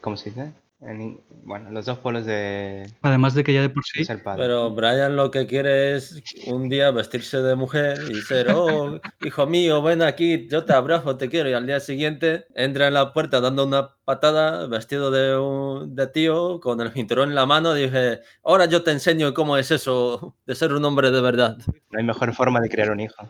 ¿Cómo 0.00 0.16
se 0.16 0.30
dice? 0.30 0.52
En 0.86 1.20
bueno, 1.46 1.70
los 1.70 1.86
dos 1.86 1.98
polos 1.98 2.26
de, 2.26 2.88
Además 3.02 3.34
de 3.34 3.44
que 3.44 3.52
ya 3.52 3.62
de 3.62 3.70
por 3.70 3.84
sí, 3.84 4.04
ser 4.04 4.22
padre. 4.22 4.42
Pero 4.42 4.70
Brian 4.70 5.16
lo 5.16 5.30
que 5.30 5.46
quiere 5.46 5.96
es 5.96 6.22
un 6.46 6.68
día 6.68 6.90
vestirse 6.90 7.38
de 7.38 7.54
mujer 7.54 7.98
y 8.10 8.14
ser, 8.22 8.50
oh, 8.50 9.00
hijo 9.24 9.46
mío, 9.46 9.82
ven 9.82 10.02
aquí, 10.02 10.48
yo 10.48 10.64
te 10.64 10.72
abrazo, 10.72 11.16
te 11.16 11.28
quiero. 11.28 11.48
Y 11.48 11.54
al 11.54 11.66
día 11.66 11.80
siguiente 11.80 12.46
entra 12.54 12.88
en 12.88 12.94
la 12.94 13.12
puerta 13.12 13.40
dando 13.40 13.64
una 13.64 13.96
patada, 14.04 14.68
vestido 14.68 15.10
de, 15.10 15.36
un, 15.36 15.94
de 15.96 16.06
tío, 16.06 16.60
con 16.60 16.80
el 16.80 16.92
cinturón 16.92 17.30
en 17.30 17.34
la 17.34 17.46
mano. 17.46 17.76
Y 17.76 17.82
dije, 17.82 18.20
ahora 18.44 18.66
yo 18.66 18.82
te 18.82 18.92
enseño 18.92 19.34
cómo 19.34 19.56
es 19.56 19.70
eso 19.70 20.36
de 20.46 20.54
ser 20.54 20.72
un 20.72 20.84
hombre 20.84 21.10
de 21.10 21.20
verdad. 21.20 21.58
No 21.90 21.98
hay 21.98 22.04
mejor 22.04 22.32
forma 22.34 22.60
de 22.60 22.68
criar 22.68 22.90
un 22.90 23.00
hijo. 23.00 23.28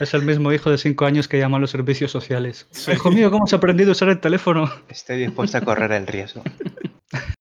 es 0.00 0.14
el 0.14 0.22
mismo 0.22 0.52
hijo 0.52 0.70
de 0.70 0.78
cinco 0.78 1.06
años 1.06 1.28
que 1.28 1.38
llama 1.38 1.56
a 1.58 1.60
los 1.60 1.70
servicios 1.70 2.10
sociales. 2.10 2.68
Hijo 2.92 3.10
mío, 3.10 3.30
¿cómo 3.30 3.44
has 3.44 3.52
aprendido 3.52 3.90
a 3.90 3.92
usar 3.92 4.08
el 4.08 4.20
teléfono? 4.20 4.70
Estoy 4.88 5.18
dispuesto 5.18 5.58
a 5.58 5.60
correr 5.60 5.92
el 5.92 6.06
riesgo. 6.06 6.23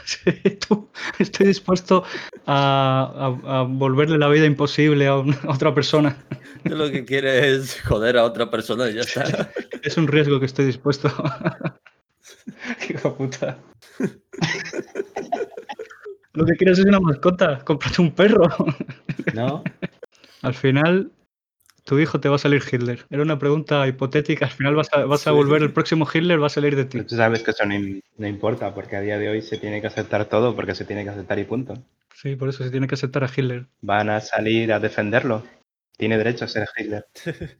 Sí, 0.06 0.32
tú, 0.68 0.90
estoy 1.18 1.48
dispuesto 1.48 2.04
a, 2.46 3.36
a- 3.46 3.60
a 3.60 3.64
volverle 3.64 4.18
la 4.18 4.28
vida 4.28 4.46
imposible 4.46 5.08
a, 5.08 5.14
a 5.14 5.24
otra 5.48 5.74
persona. 5.74 6.16
Yo 6.66 6.76
lo 6.76 6.92
que 6.92 7.06
quiere 7.06 7.54
es 7.56 7.82
joder 7.82 8.18
a 8.18 8.26
otra 8.26 8.52
persona 8.52 8.90
y 8.90 8.96
ya 8.96 9.02
está. 9.02 9.50
Es 9.84 9.98
un 9.98 10.08
riesgo 10.08 10.40
que 10.40 10.46
estoy 10.46 10.66
dispuesto. 10.66 11.10
Hijo 12.90 13.16
puta. 13.16 13.58
Lo 16.34 16.46
que 16.46 16.54
quieres 16.56 16.80
es 16.80 16.86
una 16.86 17.00
mascota, 17.00 17.60
cómprate 17.64 18.02
un 18.02 18.12
perro. 18.12 18.44
¿No? 19.34 19.64
Al 20.42 20.54
final, 20.54 21.12
tu 21.84 22.00
hijo 22.00 22.20
te 22.20 22.30
va 22.30 22.36
a 22.36 22.40
salir 22.40 22.62
Hitler. 22.70 23.06
Era 23.10 23.24
una 23.24 23.38
pregunta 23.40 23.86
hipotética. 23.88 24.46
Al 24.46 24.52
final 24.52 24.76
vas 24.76 24.90
a, 24.94 25.06
vas 25.06 25.28
a 25.28 25.32
Sí. 25.32 25.36
volver, 25.36 25.62
el 25.64 25.74
próximo 25.74 26.08
Hitler 26.12 26.42
va 26.42 26.48
a 26.48 26.50
salir 26.50 26.76
de 26.76 26.86
ti. 26.86 27.02
Tú 27.04 27.16
sabes 27.16 27.44
que 27.44 27.52
eso 27.52 27.66
no, 27.66 27.76
no 28.18 28.28
importa, 28.28 28.74
porque 28.74 28.96
a 28.96 29.02
día 29.02 29.18
de 29.18 29.30
hoy 29.30 29.42
se 29.42 29.58
tiene 29.58 29.82
que 29.82 29.88
aceptar 29.88 30.26
todo, 30.26 30.56
porque 30.56 30.76
se 30.76 30.86
tiene 30.86 31.04
que 31.04 31.10
aceptar 31.10 31.40
y 31.40 31.44
punto. 31.44 31.74
Sí, 32.16 32.36
por 32.36 32.50
eso 32.50 32.64
se 32.64 32.72
tiene 32.72 32.88
que 32.88 32.96
aceptar 32.96 33.24
a 33.24 33.30
Hitler. 33.36 33.66
Van 33.82 34.10
a 34.10 34.22
salir 34.22 34.72
a 34.72 34.80
defenderlo. 34.80 35.44
Tiene 35.98 36.18
derecho 36.18 36.46
a 36.46 36.48
ser 36.48 36.68
Hitler. 36.78 37.06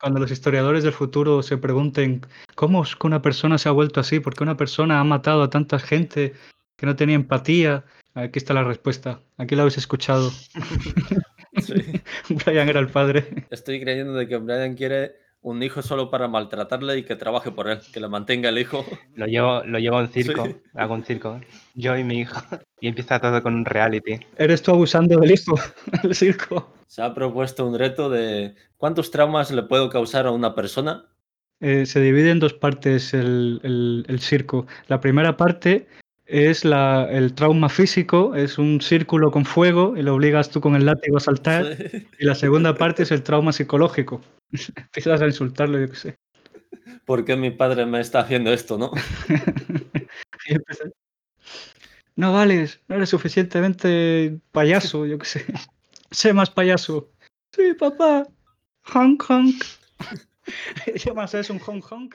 Cuando 0.00 0.20
los 0.20 0.30
historiadores 0.30 0.84
del 0.84 0.92
futuro 0.92 1.42
se 1.42 1.56
pregunten 1.58 2.20
cómo 2.54 2.84
es 2.84 2.94
que 2.94 3.06
una 3.08 3.20
persona 3.20 3.58
se 3.58 3.68
ha 3.68 3.72
vuelto 3.72 3.98
así, 3.98 4.20
por 4.20 4.34
qué 4.34 4.44
una 4.44 4.56
persona 4.56 5.00
ha 5.00 5.04
matado 5.04 5.42
a 5.42 5.50
tanta 5.50 5.80
gente 5.80 6.34
que 6.76 6.86
no 6.86 6.94
tenía 6.94 7.16
empatía, 7.16 7.84
aquí 8.14 8.38
está 8.38 8.54
la 8.54 8.62
respuesta. 8.62 9.20
Aquí 9.38 9.56
la 9.56 9.62
habéis 9.62 9.78
escuchado. 9.78 10.30
Sí. 11.68 12.00
Brian 12.44 12.68
era 12.68 12.80
el 12.80 12.88
padre. 12.88 13.46
Estoy 13.50 13.80
creyendo 13.80 14.14
de 14.14 14.26
que 14.28 14.36
Brian 14.38 14.74
quiere 14.74 15.12
un 15.40 15.62
hijo 15.62 15.82
solo 15.82 16.10
para 16.10 16.26
maltratarle 16.26 16.98
y 16.98 17.04
que 17.04 17.14
trabaje 17.14 17.52
por 17.52 17.68
él, 17.68 17.78
que 17.92 18.00
le 18.00 18.08
mantenga 18.08 18.48
el 18.48 18.58
hijo. 18.58 18.84
Lo 19.14 19.26
llevo, 19.26 19.62
lo 19.64 19.78
llevo 19.78 19.98
a 19.98 20.02
un 20.02 20.08
circo, 20.08 20.44
Sí. 20.46 20.56
hago 20.74 20.94
un 20.94 21.04
circo. 21.04 21.40
Yo 21.74 21.96
y 21.96 22.02
mi 22.04 22.20
hijo. 22.20 22.40
Y 22.80 22.88
empieza 22.88 23.20
todo 23.20 23.40
con 23.42 23.54
un 23.54 23.64
reality. 23.64 24.18
Eres 24.36 24.62
tú 24.62 24.72
abusando 24.72 25.18
del 25.20 25.30
hijo, 25.30 25.54
el 26.02 26.14
circo. 26.14 26.74
Se 26.88 27.02
ha 27.02 27.14
propuesto 27.14 27.66
un 27.66 27.78
reto 27.78 28.10
de 28.10 28.54
cuántos 28.76 29.10
traumas 29.12 29.50
le 29.52 29.62
puedo 29.62 29.88
causar 29.90 30.26
a 30.26 30.32
una 30.32 30.54
persona. 30.56 31.04
Eh, 31.60 31.86
se 31.86 32.00
divide 32.00 32.30
en 32.30 32.38
dos 32.40 32.54
partes 32.54 33.14
el, 33.14 33.60
el- 33.62 34.04
el 34.08 34.20
circo. 34.20 34.66
La 34.88 35.00
primera 35.00 35.36
parte 35.36 35.86
es 36.28 36.64
la- 36.64 37.08
el 37.10 37.34
trauma 37.34 37.68
físico, 37.70 38.34
es 38.34 38.58
un 38.58 38.80
círculo 38.82 39.30
con 39.30 39.44
fuego 39.46 39.96
y 39.96 40.02
lo 40.02 40.14
obligas 40.14 40.50
tú 40.50 40.60
con 40.60 40.76
el 40.76 40.84
látigo 40.84 41.16
a 41.16 41.20
saltar. 41.20 41.74
Sí. 41.76 42.06
Y 42.20 42.24
la 42.26 42.34
segunda 42.34 42.74
parte 42.74 43.02
es 43.02 43.10
el 43.10 43.22
trauma 43.22 43.52
psicológico. 43.52 44.20
Empiezas 44.76 45.22
a 45.22 45.26
insultarlo, 45.26 45.80
yo 45.80 45.88
qué 45.88 45.96
sé. 45.96 46.16
¿Por 47.06 47.24
qué 47.24 47.36
mi 47.36 47.50
padre 47.50 47.86
me 47.86 48.00
está 48.00 48.20
haciendo 48.20 48.52
esto, 48.52 48.76
no? 48.78 48.92
Y 50.48 50.54
No 52.16 52.32
vales, 52.32 52.80
no 52.88 52.96
eres 52.96 53.08
suficientemente 53.10 54.38
payaso, 54.52 55.06
yo 55.06 55.18
qué 55.18 55.26
sé. 55.26 55.44
Sé 56.10 56.32
más 56.32 56.50
payaso. 56.50 57.10
Sí, 57.54 57.74
papá. 57.78 58.26
Honk, 58.94 59.24
honk. 59.28 59.62
¿Qué 61.02 61.12
más 61.12 61.34
es 61.34 61.50
un 61.50 61.60
honk, 61.66 61.84
honk? 61.90 62.14